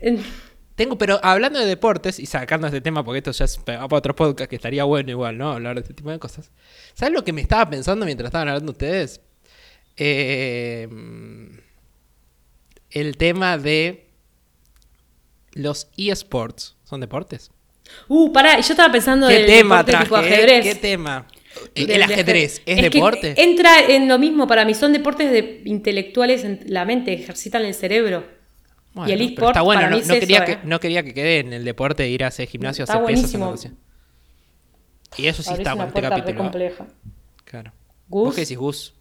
en- 0.00 0.44
Tengo, 0.76 0.98
pero 0.98 1.20
hablando 1.22 1.60
de 1.60 1.66
deportes 1.66 2.18
y 2.18 2.26
sacando 2.26 2.66
este 2.66 2.80
tema, 2.80 3.04
porque 3.04 3.18
esto 3.18 3.30
ya 3.30 3.44
es 3.44 3.58
para 3.58 3.86
otro 3.88 4.16
podcast 4.16 4.50
que 4.50 4.56
estaría 4.56 4.82
bueno 4.82 5.08
igual, 5.08 5.38
¿no? 5.38 5.52
Hablar 5.52 5.76
de 5.76 5.82
este 5.82 5.94
tipo 5.94 6.10
de 6.10 6.18
cosas. 6.18 6.50
¿Sabes 6.94 7.14
lo 7.14 7.22
que 7.22 7.32
me 7.32 7.40
estaba 7.42 7.70
pensando 7.70 8.04
mientras 8.04 8.26
estaban 8.26 8.48
hablando 8.48 8.72
ustedes? 8.72 9.20
Eh, 9.96 10.88
el 12.90 13.16
tema 13.16 13.56
de 13.58 14.10
los 15.54 15.88
eSports. 15.96 16.76
¿Son 16.84 17.00
deportes? 17.00 17.50
Uh, 18.08 18.32
pará, 18.32 18.60
yo 18.60 18.72
estaba 18.72 18.92
pensando 18.92 19.28
¿Qué 19.28 19.34
del 19.34 19.46
tema 19.46 19.82
deporte 19.82 20.06
traje? 20.06 20.28
eh? 20.30 20.34
ajedrez. 20.34 20.64
¿Qué 20.64 20.74
tema? 20.74 21.26
Del 21.74 21.90
¿El 21.90 22.02
ajedrez 22.02 22.62
es, 22.66 22.82
deporte? 22.82 23.34
entra 23.40 23.80
en 23.88 24.08
lo 24.08 24.18
mismo 24.18 24.46
para 24.48 24.64
mí, 24.64 24.74
son 24.74 24.92
deportes 24.92 25.30
de 25.30 25.62
intelectuales 25.66 26.42
en 26.44 26.60
la 26.66 26.84
mente, 26.84 27.12
ejercitan 27.12 27.64
el 27.64 27.74
cerebro. 27.74 28.26
Bueno, 28.92 29.10
y 29.10 29.12
el 29.12 29.20
eSport 29.22 29.48
está 29.50 29.62
bueno, 29.62 29.80
para 29.82 29.90
no, 29.90 29.96
mí 29.96 30.02
es 30.02 30.08
quería 30.08 30.38
eso, 30.38 30.46
que, 30.46 30.52
eh. 30.52 30.58
no 30.64 30.80
quería 30.80 31.02
que 31.04 31.14
quede 31.14 31.38
en 31.40 31.52
el 31.52 31.64
deporte 31.64 32.02
de 32.04 32.08
ir 32.10 32.24
a 32.24 32.28
hacer 32.28 32.48
gimnasio, 32.48 32.84
Está 32.84 32.94
hacer 32.94 33.06
pesas, 33.06 33.20
buenísimo. 33.20 33.46
natación. 33.46 33.78
Y 35.16 35.26
eso 35.26 35.42
sí 35.42 35.52
está 35.52 35.74
una 35.74 35.84
con 35.84 35.88
este 35.88 36.02
capítulo. 36.02 36.32
¿eh? 36.32 36.36
compleja. 36.36 36.86
Claro. 37.44 37.72
Gus. 38.08 38.24
¿Vos 38.26 38.34
qué 38.34 38.40
decís, 38.42 38.58
Gus? 38.58 38.94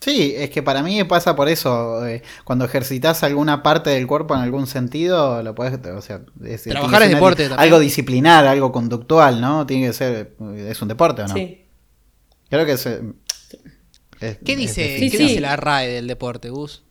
Sí, 0.00 0.32
es 0.36 0.50
que 0.50 0.62
para 0.62 0.82
mí 0.82 1.02
pasa 1.04 1.34
por 1.34 1.48
eso. 1.48 2.06
eh, 2.06 2.22
cuando 2.44 2.64
ejercitas 2.64 3.22
alguna 3.24 3.62
parte 3.64 3.90
del 3.90 4.06
cuerpo 4.06 4.34
en 4.34 4.40
algún 4.40 4.66
sentido, 4.68 5.42
lo 5.42 5.54
puedes. 5.56 5.78
O 5.86 6.00
sea, 6.02 6.20
es, 6.44 6.62
Trabajar 6.62 7.02
es 7.02 7.10
deporte 7.10 7.42
algo- 7.44 7.56
también. 7.56 7.72
Algo 7.72 7.80
disciplinar, 7.80 8.46
algo 8.46 8.70
conductual, 8.70 9.40
¿no? 9.40 9.66
Tiene 9.66 9.88
que 9.88 9.92
ser. 9.92 10.34
¿Es 10.56 10.80
un 10.82 10.88
deporte 10.88 11.22
o 11.22 11.26
no? 11.28 11.34
Sí. 11.34 11.64
Creo 12.48 12.64
que 12.64 12.72
es. 12.72 12.86
eh, 12.86 13.00
es- 14.20 14.38
¿Qué 14.44 14.56
dice, 14.56 14.96
¿qué 15.00 15.10
sí. 15.10 15.18
dice 15.18 15.40
la 15.40 15.56
RAE 15.56 15.88
del 15.88 16.06
deporte, 16.06 16.50
Gus? 16.50 16.84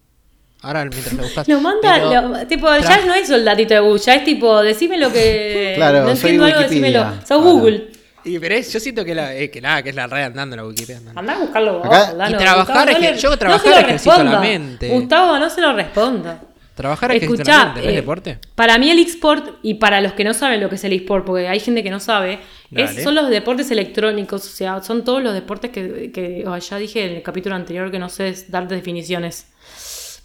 Ahora 0.61 0.83
mientras 0.85 1.13
lo 1.13 1.23
buscas. 1.23 1.47
Lo 1.47 1.61
manda, 1.61 1.93
Pero- 1.95 2.29
lo- 2.29 2.47
tipo, 2.47 2.67
ya 2.77 3.05
no 3.05 3.13
es 3.13 3.27
soldadito 3.27 3.73
de 3.73 3.79
Google, 3.79 3.99
ya 3.99 4.15
es 4.15 4.23
tipo, 4.25 4.59
decime 4.61 4.97
lo 4.97 5.11
que. 5.13 5.73
Claro, 5.77 5.99
no 5.99 6.07
soy 6.15 6.31
entiendo 6.31 6.45
algo, 6.45 6.59
decímelo. 6.59 7.05
Sos. 7.25 7.41
Google. 7.43 7.91
Y, 8.27 8.39
pero 8.39 8.55
es- 8.55 8.71
yo 8.73 8.79
siento 8.79 9.03
que, 9.05 9.15
la, 9.15 9.33
eh, 9.35 9.49
que 9.49 9.61
nada, 9.61 9.81
que 9.81 9.89
es 9.89 9.95
la 9.95 10.05
RAE 10.07 10.25
andando 10.25 10.55
en 10.55 10.61
la 10.61 10.67
Wikipedia. 10.67 11.01
Andá 11.15 11.35
a 11.35 11.39
buscarlo 11.39 11.79
vos, 11.79 11.87
Acá-. 11.87 12.29
Y 12.29 12.33
trabajar 12.35 12.57
Gustavo, 12.65 12.89
es 12.89 12.95
que- 12.97 13.11
le- 13.13 13.17
yo 13.17 13.37
trabajar 13.37 13.65
no 13.67 13.73
se 13.75 13.81
lo 13.81 13.87
ejercito 13.87 14.11
la 14.11 14.17
responda. 14.23 14.39
mente. 14.41 14.89
Gustavo, 14.89 15.39
no 15.39 15.49
se 15.49 15.61
lo 15.61 15.73
responda. 15.73 16.41
Trabajar 16.75 17.11
es 17.15 17.23
Escuchá, 17.23 17.41
ejercitar 17.41 17.73
¿no 17.75 17.81
es 17.81 17.87
eh, 17.87 17.91
deporte? 17.95 18.37
Para 18.53 18.77
mí 18.77 18.91
el 18.91 18.99
eSport, 18.99 19.55
y 19.63 19.73
para 19.75 19.99
los 19.99 20.13
que 20.13 20.23
no 20.23 20.35
saben 20.35 20.61
lo 20.61 20.69
que 20.69 20.75
es 20.75 20.83
el 20.83 20.93
eSport, 20.93 21.25
porque 21.25 21.47
hay 21.47 21.59
gente 21.59 21.81
que 21.81 21.89
no 21.89 21.99
sabe, 21.99 22.33
es- 22.69 22.89
Dale. 22.91 23.03
son 23.03 23.15
los 23.15 23.29
deportes 23.29 23.71
electrónicos, 23.71 24.45
o 24.45 24.49
sea, 24.49 24.83
son 24.83 25.03
todos 25.03 25.23
los 25.23 25.33
deportes 25.33 25.71
que, 25.71 26.11
que 26.11 26.43
oh, 26.45 26.55
ya 26.55 26.77
dije 26.77 27.03
en 27.09 27.15
el 27.15 27.21
capítulo 27.23 27.55
anterior 27.55 27.89
que 27.89 27.97
no 27.97 28.09
sé 28.09 28.35
dar 28.49 28.67
definiciones. 28.67 29.47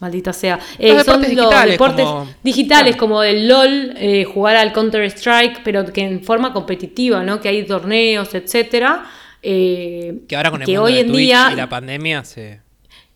Maldita 0.02 0.32
sea. 0.34 0.58
Eh, 0.78 0.92
Los 0.92 1.04
son 1.06 1.22
deportes 1.22 1.34
los 1.36 1.44
digitales, 1.46 1.72
deportes 1.74 2.04
como- 2.04 2.28
digitales, 2.42 2.96
claro. 2.96 2.98
como 2.98 3.22
el 3.22 3.46
LOL, 3.48 3.94
eh, 3.96 4.24
jugar 4.24 4.56
al 4.56 4.72
Counter-Strike, 4.72 5.62
pero 5.62 5.84
que 5.92 6.02
en 6.02 6.22
forma 6.24 6.52
competitiva, 6.52 7.22
¿no? 7.22 7.40
Que 7.40 7.48
hay 7.48 7.64
torneos, 7.64 8.34
etcétera. 8.34 9.04
eh, 9.42 10.22
Que 10.28 10.36
ahora 10.36 10.50
con 10.50 10.60
el 10.62 10.66
que 10.66 10.72
mundo 10.72 10.84
hoy 10.84 10.94
de 10.94 11.00
en 11.00 11.06
Twitch 11.06 11.18
día 11.18 11.50
y 11.52 11.56
la 11.56 11.68
pandemia 11.68 12.22
se 12.24 12.60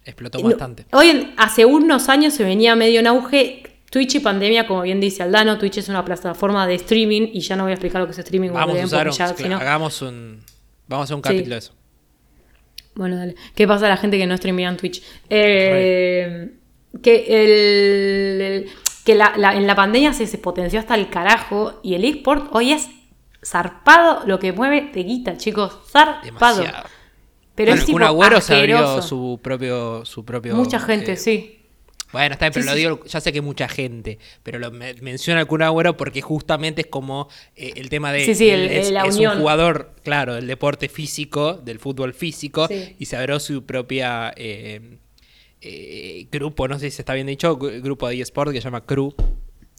explotó 0.05 0.39
no, 0.39 0.45
bastante. 0.45 0.87
Hoy, 0.93 1.09
en- 1.11 1.35
hace 1.37 1.65
unos 1.65 2.09
años 2.09 2.35
se 2.35 2.43
venía 2.45 2.75
medio 2.77 3.01
en 3.01 3.07
auge 3.09 3.63
Twitch 3.91 4.15
y 4.17 4.21
pandemia, 4.21 4.67
como 4.67 4.83
bien 4.83 5.01
dice 5.01 5.23
Aldano. 5.25 5.59
Twitch 5.59 5.79
es 5.79 5.89
una 5.89 6.05
plataforma 6.05 6.67
de 6.67 6.75
streaming 6.77 7.29
y 7.33 7.41
ya 7.41 7.57
no 7.57 7.65
voy 7.65 7.71
a 7.71 7.75
explicar 7.75 8.01
lo 8.01 8.07
que 8.07 8.13
es 8.13 8.19
streaming. 8.19 8.51
Vamos 8.51 8.81
a 8.81 8.85
usar 8.85 9.09
un, 9.09 9.15
ya, 9.15 9.27
hagamos 9.57 10.03
un 10.03 10.41
vamos 10.89 11.03
a 11.03 11.05
hacer 11.05 11.17
un 11.17 11.23
Sí. 11.23 11.29
capítulo 11.31 11.55
de 11.55 11.59
eso. 11.59 11.73
Bueno, 12.95 13.17
dale. 13.17 13.35
¿Qué 13.55 13.67
pasa 13.69 13.87
a 13.87 13.91
la 13.91 13.97
gente 13.99 14.17
que 14.19 14.27
no 14.27 14.37
streamea 14.37 14.71
en 14.71 14.77
Twitch? 14.79 15.03
Eh, 15.29 16.49
que 17.03 17.27
el, 17.29 18.41
el- 18.43 18.71
que 19.05 19.15
la, 19.15 19.35
la- 19.37 19.55
en 19.55 19.67
la 19.67 19.75
pandemia 19.77 20.13
se, 20.13 20.27
se 20.27 20.39
potenció 20.39 20.81
hasta 20.81 20.95
el 20.97 21.09
carajo 21.11 21.79
y 21.83 21.95
el 21.95 22.05
eSport 22.05 22.49
hoy 22.53 22.73
es 22.73 22.89
zarpado 23.45 24.27
lo 24.27 24.39
que 24.39 24.53
mueve 24.53 24.91
de 24.93 25.03
guita, 25.05 25.37
chicos. 25.37 25.79
Zarpado. 25.91 26.59
Demasiado. 26.63 26.89
Pero 27.55 27.71
bueno, 27.71 27.75
es 27.75 27.81
el 27.81 27.87
tipo 27.95 28.05
Agüero 28.05 28.41
se 28.41 28.55
abrió 28.57 29.01
su 29.03 29.39
propio 29.43 30.05
su 30.05 30.25
propio 30.25 30.55
Mucha 30.57 30.79
gente, 30.81 31.13
eh, 31.13 31.17
sí. 31.17 31.53
Bueno, 32.13 32.35
está 32.35 32.47
bien, 32.47 32.53
pero 32.53 32.63
Sí, 32.65 32.69
lo 32.69 32.75
sí. 32.75 32.79
digo, 32.81 33.05
ya 33.05 33.21
sé 33.21 33.33
que 33.33 33.41
mucha 33.41 33.69
gente, 33.69 34.19
pero 34.43 34.59
lo 34.59 34.71
me- 34.71 34.95
menciona 34.95 35.41
el 35.41 35.47
Kun 35.47 35.63
Agüero 35.63 35.97
porque 35.97 36.21
justamente 36.23 36.83
es 36.83 36.87
como 36.89 37.29
eh, 37.57 37.73
el 37.77 37.89
tema 37.89 38.13
de 38.13 38.25
Sí, 38.25 38.35
sí, 38.35 38.49
él 38.51 38.61
el- 38.61 38.71
es, 38.73 38.91
la 38.91 39.05
es 39.07 39.17
un 39.17 39.39
jugador, 39.39 39.93
claro, 40.03 40.35
del 40.35 40.47
deporte 40.47 40.89
físico, 40.89 41.55
del 41.55 41.79
fútbol 41.79 42.13
físico, 42.15 42.69
Sí. 42.69 42.95
y 42.99 43.07
se 43.07 43.17
abrió 43.17 43.41
su 43.41 43.65
propia 43.65 44.33
eh, 44.37 44.99
eh, 45.61 46.29
grupo, 46.31 46.69
no 46.69 46.79
sé 46.79 46.91
si 46.91 47.01
está 47.03 47.15
bien 47.15 47.27
dicho, 47.27 47.59
gru- 47.59 47.81
grupo 47.83 48.09
de 48.09 48.21
eSport 48.21 48.53
que 48.53 48.59
se 48.61 48.65
llama 48.65 48.83
Crew. 48.85 49.15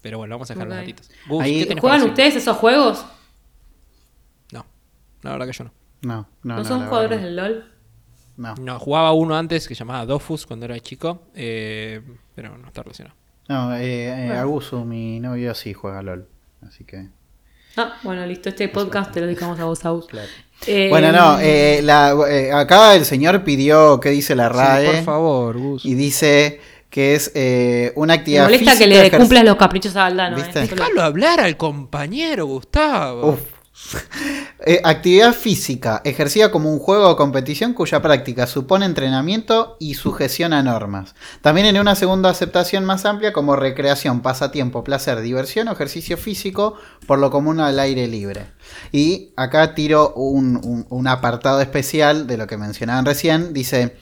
Pero 0.01 0.19
bueno, 0.19 0.35
vamos 0.35 0.49
a 0.51 0.53
dejar 0.53 0.67
los 0.67 0.75
Ok. 0.75 0.81
datitos. 0.81 1.09
Gus, 1.27 1.43
Ahí- 1.43 1.59
¿qué 1.59 1.65
tenés 1.65 1.81
¿Juegan 1.81 2.03
ustedes 2.03 2.35
esos 2.35 2.55
juegos? 2.57 3.05
No, 4.51 4.65
la 5.23 5.31
verdad 5.31 5.47
que 5.47 5.53
yo 5.53 5.63
no. 5.65 5.71
No, 6.01 6.15
no, 6.15 6.27
¿No, 6.43 6.57
no, 6.57 6.63
son 6.65 6.85
jugadores 6.85 7.21
del 7.21 7.35
LOL? 7.35 7.65
No. 8.37 8.53
No, 8.55 8.79
jugaba 8.79 9.11
uno 9.13 9.35
antes 9.35 9.67
que 9.67 9.73
se 9.73 9.79
llamaba 9.79 10.05
Dofus 10.05 10.45
cuando 10.45 10.65
era 10.65 10.79
chico, 10.79 11.23
eh, 11.33 12.01
pero 12.35 12.55
no 12.57 12.67
está 12.67 12.83
relacionado. 12.83 13.15
No, 13.49 13.75
eh, 13.75 14.27
eh. 14.27 14.31
Agusu, 14.33 14.85
mi 14.85 15.19
novio, 15.19 15.55
sí 15.55 15.73
juega 15.73 16.03
LOL. 16.03 16.27
Así 16.61 16.83
que. 16.83 17.09
Ah, 17.77 17.95
bueno, 18.03 18.25
listo. 18.25 18.49
Este 18.49 18.67
podcast 18.69 19.11
te 19.11 19.19
lo 19.21 19.27
dedicamos 19.27 19.59
a 19.59 19.65
vos, 19.65 19.83
Aus. 19.85 20.07
Claro. 20.09 20.27
Eh, 20.65 20.87
Bueno, 20.89 21.11
no, 21.11 21.37
eh, 21.39 21.81
la- 21.83 22.15
eh, 22.29 22.51
acá 22.51 22.95
el 22.95 23.05
señor 23.05 23.43
pidió 23.43 23.99
qué 23.99 24.09
dice 24.09 24.35
la 24.35 24.49
RAE. 24.49 24.85
por 24.87 25.03
favor, 25.03 25.57
Gus. 25.57 25.85
Y 25.85 25.93
dice 25.93 26.59
que 26.89 27.13
es 27.13 27.31
eh, 27.35 27.91
una 27.95 28.13
Me 28.15 28.19
actividad 28.19 28.43
molesta 28.45 28.71
física. 28.71 28.89
que 28.89 29.09
le 29.11 29.11
cumplas 29.11 29.43
los 29.43 29.55
caprichos 29.57 29.95
a 29.95 30.07
Aldano. 30.07 30.37
Eh. 30.39 30.43
Déjalo 30.53 31.03
hablar 31.03 31.39
al 31.41 31.57
compañero, 31.57 32.47
Gustavo. 32.47 33.31
Uf. 33.33 33.39
Eh, 34.65 34.81
actividad 34.83 35.33
física, 35.33 36.01
ejercida 36.03 36.51
como 36.51 36.73
un 36.73 36.79
juego 36.79 37.09
o 37.09 37.15
competición 37.15 37.73
cuya 37.73 38.01
práctica 38.01 38.47
supone 38.47 38.85
entrenamiento 38.85 39.77
y 39.79 39.93
sujeción 39.93 40.51
a 40.51 40.63
normas. 40.63 41.13
También 41.41 41.67
en 41.67 41.79
una 41.79 41.95
segunda 41.95 42.29
aceptación 42.31 42.83
más 42.83 43.05
amplia 43.05 43.31
como 43.31 43.55
recreación, 43.55 44.21
pasatiempo, 44.21 44.83
placer, 44.83 45.21
diversión 45.21 45.67
o 45.67 45.73
ejercicio 45.73 46.17
físico, 46.17 46.73
por 47.05 47.19
lo 47.19 47.29
común 47.29 47.59
al 47.59 47.79
aire 47.79 48.07
libre. 48.07 48.47
Y 48.91 49.31
acá 49.37 49.75
tiro 49.75 50.11
un, 50.15 50.57
un- 50.57 50.87
un 50.89 51.07
apartado 51.07 51.61
especial 51.61 52.25
de 52.27 52.37
lo 52.37 52.47
que 52.47 52.57
mencionaban 52.57 53.05
recién. 53.05 53.53
Dice, 53.53 53.95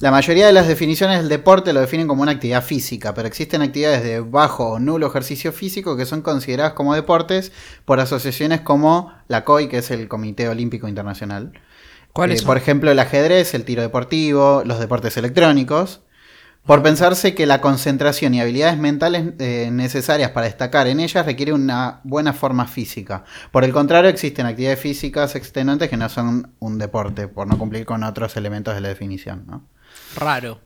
la 0.00 0.12
mayoría 0.12 0.46
de 0.46 0.52
las 0.52 0.68
definiciones 0.68 1.18
del 1.18 1.28
deporte 1.28 1.72
lo 1.72 1.80
definen 1.80 2.06
como 2.06 2.22
una 2.22 2.30
actividad 2.30 2.62
física, 2.62 3.14
pero 3.14 3.26
existen 3.26 3.62
actividades 3.62 4.04
de 4.04 4.20
bajo 4.20 4.70
o 4.70 4.78
nulo 4.78 5.08
ejercicio 5.08 5.52
físico 5.52 5.96
que 5.96 6.06
son 6.06 6.22
consideradas 6.22 6.74
como 6.74 6.94
deportes 6.94 7.50
por 7.84 7.98
asociaciones 7.98 8.60
como 8.60 9.12
la 9.26 9.44
COI, 9.44 9.66
que 9.68 9.78
es 9.78 9.90
el 9.90 10.06
Comité 10.06 10.48
Olímpico 10.48 10.86
Internacional. 10.86 11.52
¿Cuáles 12.12 12.42
Eh? 12.42 12.46
Por 12.46 12.56
ejemplo, 12.56 12.92
el 12.92 12.98
ajedrez, 13.00 13.54
el 13.54 13.64
tiro 13.64 13.82
deportivo, 13.82 14.62
los 14.64 14.78
deportes 14.78 15.16
electrónicos. 15.16 16.02
Por 16.64 16.82
pensarse 16.82 17.34
que 17.34 17.46
la 17.46 17.60
concentración 17.60 18.34
y 18.34 18.40
habilidades 18.40 18.78
mentales 18.78 19.32
eh, 19.38 19.70
necesarias 19.72 20.32
para 20.32 20.46
destacar 20.46 20.86
en 20.86 21.00
ellas 21.00 21.24
requiere 21.24 21.52
una 21.52 22.00
buena 22.04 22.34
forma 22.34 22.66
física. 22.66 23.24
Por 23.50 23.64
el 23.64 23.72
contrario, 23.72 24.10
existen 24.10 24.46
actividades 24.46 24.78
físicas 24.78 25.34
extenuantes 25.34 25.88
que 25.88 25.96
no 25.96 26.08
son 26.08 26.52
un 26.58 26.78
deporte, 26.78 27.26
por 27.26 27.48
no 27.48 27.58
cumplir 27.58 27.86
con 27.86 28.02
otros 28.02 28.36
elementos 28.36 28.74
de 28.74 28.82
la 28.82 28.88
definición. 28.88 29.44
¿no? 29.46 29.64
Raro. 30.16 30.60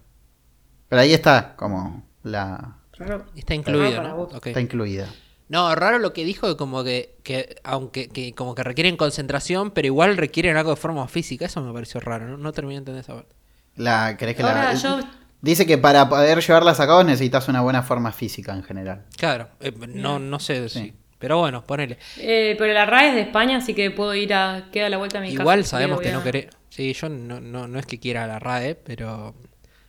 Pero 0.89 1.03
ahí 1.03 1.13
está, 1.13 1.55
como 1.57 2.05
la 2.23 2.77
Raro. 2.99 3.27
Está 3.35 3.55
incluido, 3.55 4.03
¿no? 4.03 4.29
está 4.45 4.61
incluida. 4.61 5.07
No, 5.49 5.75
raro 5.75 5.99
lo 5.99 6.13
que 6.13 6.25
dijo, 6.25 6.57
como 6.57 6.83
que, 6.85 7.17
que 7.25 7.57
aunque 7.65 8.09
que 8.09 8.35
como 8.35 8.55
que 8.55 8.63
requieren 8.63 8.97
concentración, 8.97 9.71
pero 9.73 9.87
igual 9.87 10.17
requieren 10.17 10.57
algo 10.57 10.71
de 10.71 10.77
forma 10.77 11.07
física. 11.09 11.47
Eso 11.47 11.61
me 11.63 11.73
pareció 11.73 12.01
raro, 12.01 12.27
no, 12.29 12.37
no 12.39 12.53
terminé 12.53 12.75
de 12.75 12.79
entender 12.79 13.03
esa 13.03 13.15
parte. 13.15 13.35
La, 13.77 14.17
¿querés 14.17 14.37
que 14.37 14.43
Ahora 14.43 14.73
la- 14.73 14.75
yo- 14.75 15.01
Dice 15.41 15.67
que 15.67 15.77
para 15.77 16.09
poder 16.09 16.41
llevarlas 16.41 16.79
a 16.79 16.87
cabo 16.87 17.03
necesitas 17.03 17.49
una 17.49 17.61
buena 17.63 17.83
forma 17.83 18.13
física 18.13 18.55
en 18.55 18.63
general. 18.63 19.07
Claro, 19.19 19.49
eh, 19.61 19.73
no, 19.89 20.19
no 20.21 20.39
sé 20.39 20.69
si. 20.69 20.79
Sí. 20.79 20.95
Pero 21.19 21.39
bueno, 21.39 21.65
ponele. 21.65 21.99
Eh, 22.19 22.55
pero 22.59 22.73
la 22.73 22.87
RAE 22.87 23.09
es 23.09 23.15
de 23.17 23.21
España, 23.23 23.57
así 23.59 23.75
que 23.75 23.91
puedo 23.91 24.15
ir 24.15 24.33
a. 24.35 24.69
Queda 24.73 24.87
a 24.87 24.91
la 24.91 24.99
vuelta 24.99 25.19
a 25.19 25.21
mi 25.21 25.31
casa. 25.31 25.43
Igual 25.43 25.65
sabemos 25.65 26.01
que 26.01 26.11
a- 26.11 26.13
no 26.13 26.23
querés. 26.23 26.47
Sí, 26.73 26.95
yo 26.95 27.11
no, 27.11 27.39
no, 27.39 27.69
no 27.69 27.79
es 27.79 27.85
que 27.85 28.01
quiera 28.01 28.27
la 28.27 28.39
RAE, 28.39 28.77
pero. 28.77 29.35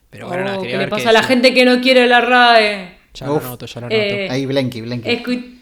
Pero 0.10 0.26
Oh, 0.26 0.30
bueno, 0.30 0.52
¿Qué 0.56 0.64
quería 0.64 0.74
le 0.74 0.78
ver 0.80 0.90
pasa 0.90 1.04
qué 1.04 1.10
a 1.10 1.14
la 1.14 1.24
gente 1.24 1.54
que 1.54 1.64
no 1.64 1.80
quiere 1.80 2.08
la 2.08 2.20
RAE? 2.20 2.98
Ya 3.14 3.26
lo 3.28 3.36
Uf. 3.38 3.44
noto, 3.46 3.66
ya 3.66 3.80
lo 3.80 3.88
noto. 3.88 3.96
Eh, 3.96 4.28
Ahí, 4.30 4.46
Blenky, 4.46 4.82
Blenky. 4.82 5.10
Aquí. 5.10 5.60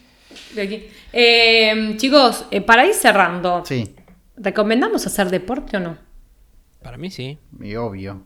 Eh, 1.14 1.94
chicos, 1.98 2.46
eh, 2.50 2.62
para 2.62 2.88
ir 2.88 2.96
cerrando, 2.96 3.64
Sí, 3.66 3.94
¿recomendamos 4.36 5.06
hacer 5.06 5.30
deporte 5.30 5.78
o 5.78 5.80
no? 5.80 5.98
Para 6.82 6.98
mí 6.98 7.12
sí. 7.12 7.38
y 7.62 7.76
obvio. 7.76 8.26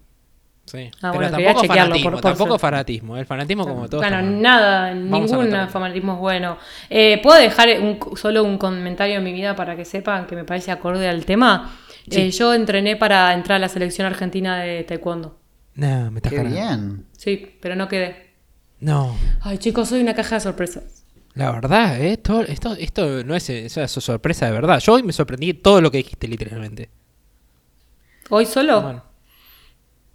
Sí. 0.66 0.90
Ah, 0.96 1.12
pero 1.12 1.14
bueno, 1.14 1.32
tampoco 1.32 1.64
fanatismo, 1.68 2.04
por- 2.04 2.12
por 2.14 2.22
tampoco 2.22 2.52
ser- 2.54 2.60
fanatismo. 2.60 3.18
El 3.18 3.26
fanatismo 3.26 3.68
como 3.68 3.88
todo. 3.88 4.02
Bueno, 4.02 4.18
está 4.18 4.26
mal. 4.32 4.42
nada, 4.42 4.88
Vamos 4.90 5.32
ningún 5.32 5.70
fanatismo 5.70 6.14
es 6.14 6.20
bueno. 6.20 6.58
Eh, 6.90 7.20
¿Puedo 7.22 7.40
dejar 7.40 7.70
un- 7.82 8.00
solo 8.18 8.44
un 8.44 8.58
comentario 8.58 9.18
en 9.18 9.24
mi 9.24 9.32
vida 9.32 9.56
para 9.56 9.76
que 9.76 9.86
sepan 9.86 10.26
que 10.26 10.36
me 10.36 10.44
parece 10.44 10.72
acorde 10.72 11.08
al 11.08 11.24
tema? 11.26 11.76
Sí. 12.10 12.22
Eh, 12.22 12.32
yo 12.32 12.54
entrené 12.54 12.96
para 12.96 13.32
entrar 13.34 13.58
a 13.58 13.60
la 13.60 13.70
selección 13.70 14.08
argentina 14.08 14.58
de 14.60 14.84
taekwondo. 14.84 15.40
No, 15.76 16.10
me 16.12 16.18
estás 16.20 16.34
Qué 16.34 16.44
bien. 16.44 17.06
Sí, 17.16 17.58
pero 17.62 17.76
no 17.76 17.88
quedé. 17.88 18.32
No. 18.80 19.16
Ay, 19.42 19.58
chicos, 19.60 19.90
soy 19.90 20.02
una 20.02 20.14
caja 20.16 20.36
de 20.36 20.42
sorpresas. 20.42 21.04
La 21.36 21.52
verdad, 21.52 22.00
¿eh? 22.02 22.18
Todo- 22.18 22.42
esto, 22.44 22.74
esto 22.80 23.24
no 23.24 23.36
es, 23.36 23.50
es 23.50 23.76
una 23.78 23.88
sorpresa 23.88 24.46
de 24.48 24.52
verdad. 24.54 24.80
Yo 24.80 24.94
hoy 24.94 25.04
me 25.04 25.14
sorprendí 25.14 25.48
de 25.48 25.60
todo 25.60 25.82
lo 25.82 25.92
que 25.92 25.98
dijiste, 25.98 26.28
literalmente. 26.28 26.90
¿Hoy 28.30 28.46
solo? 28.46 28.82
Bueno. 28.82 29.04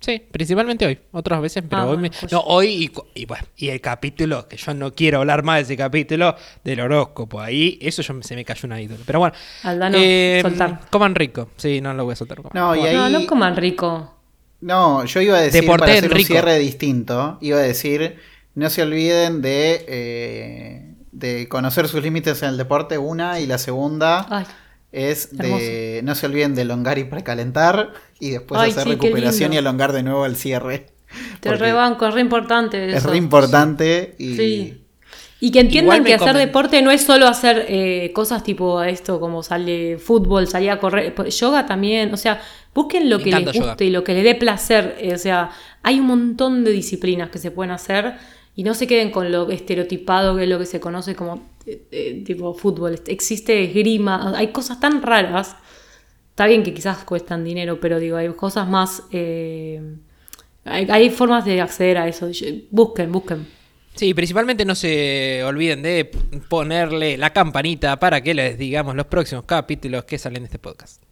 Sí, 0.00 0.22
principalmente 0.32 0.86
hoy. 0.86 0.98
Otras 1.12 1.42
veces, 1.42 1.62
pero 1.68 1.82
Ah, 1.82 1.86
hoy 1.86 1.98
me... 1.98 2.10
pues- 2.10 2.32
No, 2.32 2.40
hoy 2.40 2.90
y, 3.14 3.26
bueno, 3.26 3.44
y 3.56 3.68
el 3.68 3.80
capítulo, 3.82 4.48
que 4.48 4.56
yo 4.56 4.72
no 4.72 4.94
quiero 4.94 5.18
hablar 5.18 5.42
más 5.42 5.56
de 5.58 5.62
ese 5.62 5.76
capítulo, 5.76 6.34
del 6.64 6.80
horóscopo. 6.80 7.40
Ahí, 7.40 7.78
eso 7.82 8.00
yo, 8.00 8.14
me- 8.14 8.22
se 8.22 8.34
me 8.34 8.44
cayó 8.44 8.66
una 8.66 8.80
ídolo. 8.80 9.02
Pero 9.06 9.18
bueno. 9.18 9.34
Aldano, 9.62 9.98
eh, 10.00 10.38
soltar. 10.42 10.80
Coman 10.90 11.14
rico. 11.14 11.50
Sí, 11.58 11.80
no 11.82 11.92
lo 11.92 12.04
voy 12.04 12.14
a 12.14 12.16
soltar. 12.16 12.38
coman. 12.38 12.52
No, 12.54 12.74
y 12.74 12.78
Bueno. 12.80 13.04
ahí- 13.04 13.12
No, 13.12 13.20
no 13.20 13.26
coman 13.26 13.56
rico. 13.56 14.16
No, 14.62 15.04
yo 15.04 15.20
iba 15.20 15.36
a 15.36 15.40
decir 15.42 15.66
para 15.66 15.84
hacer 15.92 16.12
un 16.12 16.20
cierre 16.24 16.58
distinto, 16.58 17.38
iba 17.40 17.58
a 17.58 17.62
decir, 17.62 18.16
no 18.54 18.68
se 18.70 18.82
olviden 18.82 19.40
de, 19.42 19.84
eh, 19.88 20.94
de 21.12 21.48
conocer 21.48 21.88
sus 21.88 22.02
límites 22.02 22.42
en 22.42 22.50
el 22.50 22.56
deporte, 22.58 22.98
una, 22.98 23.40
y 23.40 23.46
la 23.46 23.58
segunda 23.58 24.26
Ay, 24.30 24.44
es 24.92 25.36
de, 25.36 26.00
no 26.04 26.14
se 26.14 26.26
olviden 26.26 26.54
de 26.54 26.62
elongar 26.62 26.98
y 26.98 27.04
precalentar, 27.04 27.92
y 28.20 28.30
después 28.30 28.60
Ay, 28.60 28.70
hacer 28.70 28.84
sí, 28.84 28.90
recuperación 28.90 29.52
y 29.52 29.56
elongar 29.56 29.92
de 29.92 30.02
nuevo 30.02 30.24
al 30.24 30.36
cierre. 30.36 30.86
te 31.40 31.54
rebanco, 31.54 32.06
es 32.06 32.14
re 32.14 32.20
importante. 32.20 32.94
Es 32.94 33.04
re 33.04 33.16
importante 33.16 34.14
y... 34.18 34.36
Sí. 34.36 34.76
Y 35.42 35.52
que 35.52 35.60
entiendan 35.60 36.04
que 36.04 36.12
hacer 36.12 36.36
deporte 36.36 36.82
no 36.82 36.90
es 36.90 37.00
solo 37.00 37.26
hacer 37.26 37.64
eh, 37.66 38.12
cosas 38.14 38.44
tipo 38.44 38.82
esto, 38.82 39.18
como 39.18 39.42
sale 39.42 39.96
fútbol, 39.96 40.46
salir 40.46 40.70
a 40.70 40.78
correr, 40.78 41.14
pues, 41.14 41.40
yoga 41.40 41.64
también, 41.64 42.12
o 42.12 42.18
sea, 42.18 42.42
busquen 42.74 43.08
lo 43.08 43.16
Me 43.16 43.24
que 43.24 43.30
les 43.30 43.44
guste 43.46 43.58
yoga. 43.58 43.76
y 43.80 43.90
lo 43.90 44.04
que 44.04 44.12
les 44.12 44.22
dé 44.22 44.34
placer, 44.34 44.96
eh, 45.00 45.14
o 45.14 45.18
sea, 45.18 45.50
hay 45.82 45.98
un 45.98 46.08
montón 46.08 46.62
de 46.62 46.72
disciplinas 46.72 47.30
que 47.30 47.38
se 47.38 47.50
pueden 47.50 47.70
hacer 47.70 48.16
y 48.54 48.64
no 48.64 48.74
se 48.74 48.86
queden 48.86 49.10
con 49.10 49.32
lo 49.32 49.48
estereotipado 49.48 50.36
que 50.36 50.42
es 50.42 50.48
lo 50.48 50.58
que 50.58 50.66
se 50.66 50.78
conoce 50.78 51.14
como 51.14 51.48
eh, 51.64 51.86
eh, 51.90 52.22
tipo 52.26 52.52
fútbol, 52.52 53.00
existe 53.06 53.64
esgrima, 53.64 54.34
hay 54.36 54.48
cosas 54.48 54.78
tan 54.80 55.00
raras, 55.00 55.56
está 56.30 56.46
bien 56.46 56.62
que 56.62 56.72
quizás 56.72 57.04
cuestan 57.04 57.44
dinero, 57.44 57.78
pero 57.80 57.98
digo, 57.98 58.16
hay 58.16 58.28
cosas 58.30 58.68
más... 58.68 59.02
eh, 59.12 59.82
hay, 60.64 60.86
hay 60.90 61.10
formas 61.10 61.44
de 61.44 61.60
acceder 61.60 61.98
a 61.98 62.08
eso. 62.08 62.28
Busquen, 62.70 63.12
busquen. 63.12 63.46
Sí, 63.94 64.14
principalmente 64.14 64.64
no 64.64 64.74
se 64.74 65.42
olviden 65.44 65.82
de 65.82 66.10
ponerle 66.48 67.18
la 67.18 67.32
campanita 67.32 67.98
para 67.98 68.20
que 68.20 68.34
les 68.34 68.56
digamos 68.56 68.94
los 68.94 69.06
próximos 69.06 69.44
capítulos 69.44 70.04
que 70.04 70.18
salen 70.18 70.42
de 70.42 70.46
este 70.46 70.58
podcast. 70.58 71.02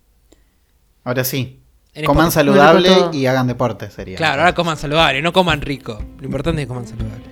Ahora 1.05 1.25
sí, 1.25 1.61
coman 2.05 2.31
saludable 2.31 2.91
y 3.13 3.27
hagan 3.27 3.47
deporte, 3.47 3.91
sería. 3.91 4.17
Claro, 4.17 4.43
ahora 4.43 4.55
coman 4.55 4.77
saludable, 4.77 5.21
no 5.23 5.33
coman 5.33 5.61
rico. 5.61 6.03
Lo 6.19 6.25
importante 6.25 6.63
es 6.63 6.67
que 6.67 6.69
coman 6.69 6.87
saludable. 6.87 7.25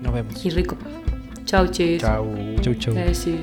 Nos 0.00 0.14
vemos. 0.14 0.44
Y 0.44 0.50
rico. 0.50 0.76
Chau, 1.44 1.68
chis. 1.68 2.00
Chau. 2.00 2.26
Chau, 2.60 2.74
chau. 2.74 2.94
Sí, 3.12 3.40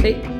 sí. 0.00 0.22
Chao. 0.22 0.28
¿Listo? 0.28 0.28
Sí. 0.28 0.37